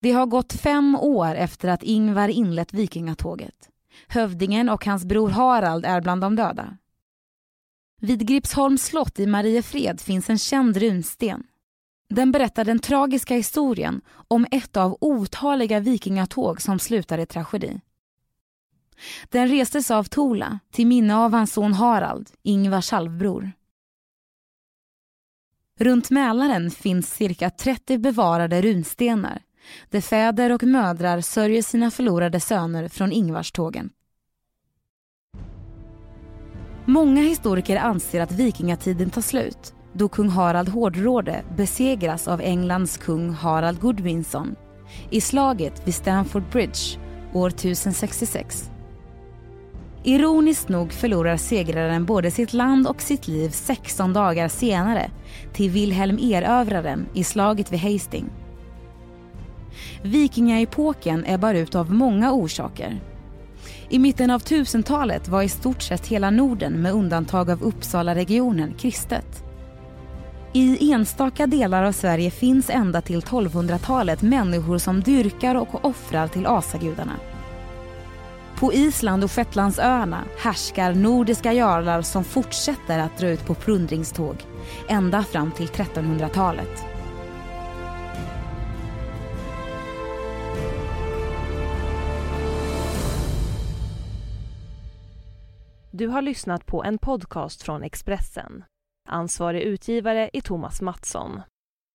Det 0.01 0.11
har 0.11 0.25
gått 0.25 0.53
fem 0.53 0.95
år 0.95 1.35
efter 1.35 1.69
att 1.69 1.83
Ingvar 1.83 2.27
inlett 2.27 2.73
vikingatåget. 2.73 3.69
Hövdingen 4.07 4.69
och 4.69 4.85
hans 4.85 5.05
bror 5.05 5.29
Harald 5.29 5.85
är 5.85 6.01
bland 6.01 6.21
de 6.21 6.35
döda. 6.35 6.77
Vid 8.01 8.27
Gripsholms 8.27 8.85
slott 8.85 9.19
i 9.19 9.27
Mariefred 9.27 10.01
finns 10.01 10.29
en 10.29 10.37
känd 10.37 10.77
runsten. 10.77 11.43
Den 12.09 12.31
berättar 12.31 12.65
den 12.65 12.79
tragiska 12.79 13.35
historien 13.35 14.01
om 14.09 14.45
ett 14.51 14.77
av 14.77 14.97
otaliga 15.01 15.79
vikingatåg 15.79 16.61
som 16.61 16.79
slutar 16.79 17.17
i 17.17 17.25
tragedi. 17.25 17.81
Den 19.29 19.47
restes 19.47 19.91
av 19.91 20.03
Tola 20.03 20.59
till 20.71 20.87
minne 20.87 21.15
av 21.15 21.33
hans 21.33 21.53
son 21.53 21.73
Harald, 21.73 22.29
Ingvars 22.43 22.91
halvbror. 22.91 23.51
Runt 25.79 26.09
Mälaren 26.09 26.71
finns 26.71 27.13
cirka 27.13 27.49
30 27.49 27.97
bevarade 27.97 28.61
runstenar 28.61 29.41
där 29.89 30.01
fäder 30.01 30.51
och 30.51 30.63
mödrar 30.63 31.21
sörjer 31.21 31.61
sina 31.61 31.91
förlorade 31.91 32.39
söner 32.39 32.87
från 32.87 33.11
Ingvarstågen. 33.11 33.89
Många 36.85 37.21
historiker 37.21 37.77
anser 37.77 38.21
att 38.21 38.31
vikingatiden 38.31 39.09
tar 39.09 39.21
slut 39.21 39.73
då 39.93 40.09
kung 40.09 40.29
Harald 40.29 40.69
Hårdråde 40.69 41.43
besegras 41.57 42.27
av 42.27 42.41
Englands 42.41 42.97
kung 42.97 43.29
Harald 43.29 43.79
Godwinson 43.79 44.55
i 45.09 45.21
slaget 45.21 45.87
vid 45.87 45.95
Stamford 45.95 46.43
Bridge 46.51 46.99
år 47.33 47.47
1066. 47.47 48.70
Ironiskt 50.03 50.69
nog 50.69 50.93
förlorar 50.93 51.37
segraren 51.37 52.05
både 52.05 52.31
sitt 52.31 52.53
land 52.53 52.87
och 52.87 53.01
sitt 53.01 53.27
liv 53.27 53.49
16 53.49 54.13
dagar 54.13 54.47
senare 54.47 55.11
till 55.53 55.69
Wilhelm 55.69 56.19
Erövraren 56.21 57.05
i 57.13 57.23
slaget 57.23 57.71
vid 57.71 57.79
Hasting. 57.79 58.29
Vikingaepoken 60.03 61.23
ebbar 61.27 61.53
ut 61.53 61.75
av 61.75 61.93
många 61.93 62.31
orsaker. 62.31 63.01
I 63.89 63.99
mitten 63.99 64.29
av 64.29 64.41
1000-talet 64.41 65.27
var 65.27 65.41
i 65.41 65.49
stort 65.49 65.81
sett 65.81 66.07
hela 66.07 66.29
Norden 66.29 66.81
med 66.81 66.93
undantag 66.93 67.49
av 67.49 67.63
Uppsala-regionen 67.63 68.73
kristet. 68.73 69.43
I 70.53 70.91
enstaka 70.91 71.47
delar 71.47 71.83
av 71.83 71.91
Sverige 71.91 72.31
finns 72.31 72.69
ända 72.69 73.01
till 73.01 73.21
1200-talet 73.21 74.21
människor 74.21 74.77
som 74.77 75.01
dyrkar 75.01 75.55
och 75.55 75.85
offrar 75.85 76.27
till 76.27 76.45
asagudarna. 76.45 77.13
På 78.61 78.73
Island 78.73 79.23
och 79.23 79.31
Shetlandsöarna 79.31 80.23
härskar 80.37 80.93
nordiska 80.93 81.53
jarlar 81.53 82.01
som 82.01 82.23
fortsätter 82.23 82.99
att 82.99 83.17
dra 83.17 83.27
ut 83.27 83.45
på 83.45 83.53
plundringståg 83.53 84.35
ända 84.89 85.23
fram 85.23 85.51
till 85.51 85.67
1300-talet. 85.67 86.85
Du 95.91 96.07
har 96.07 96.21
lyssnat 96.21 96.65
på 96.65 96.83
en 96.83 96.97
podcast 96.97 97.63
från 97.63 97.83
Expressen. 97.83 98.63
Ansvarig 99.09 99.61
utgivare 99.61 100.29
är 100.33 100.41
Thomas 100.41 100.81
Mattsson. 100.81 101.41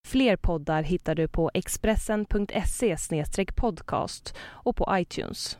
Fler 0.09 0.37
poddar 0.37 0.83
hittar 0.83 1.15
du 1.15 1.29
på 1.29 1.51
expressen.se 1.55 2.97
podcast 3.57 4.37
och 4.39 4.77
på 4.77 4.89
iTunes. 4.99 5.59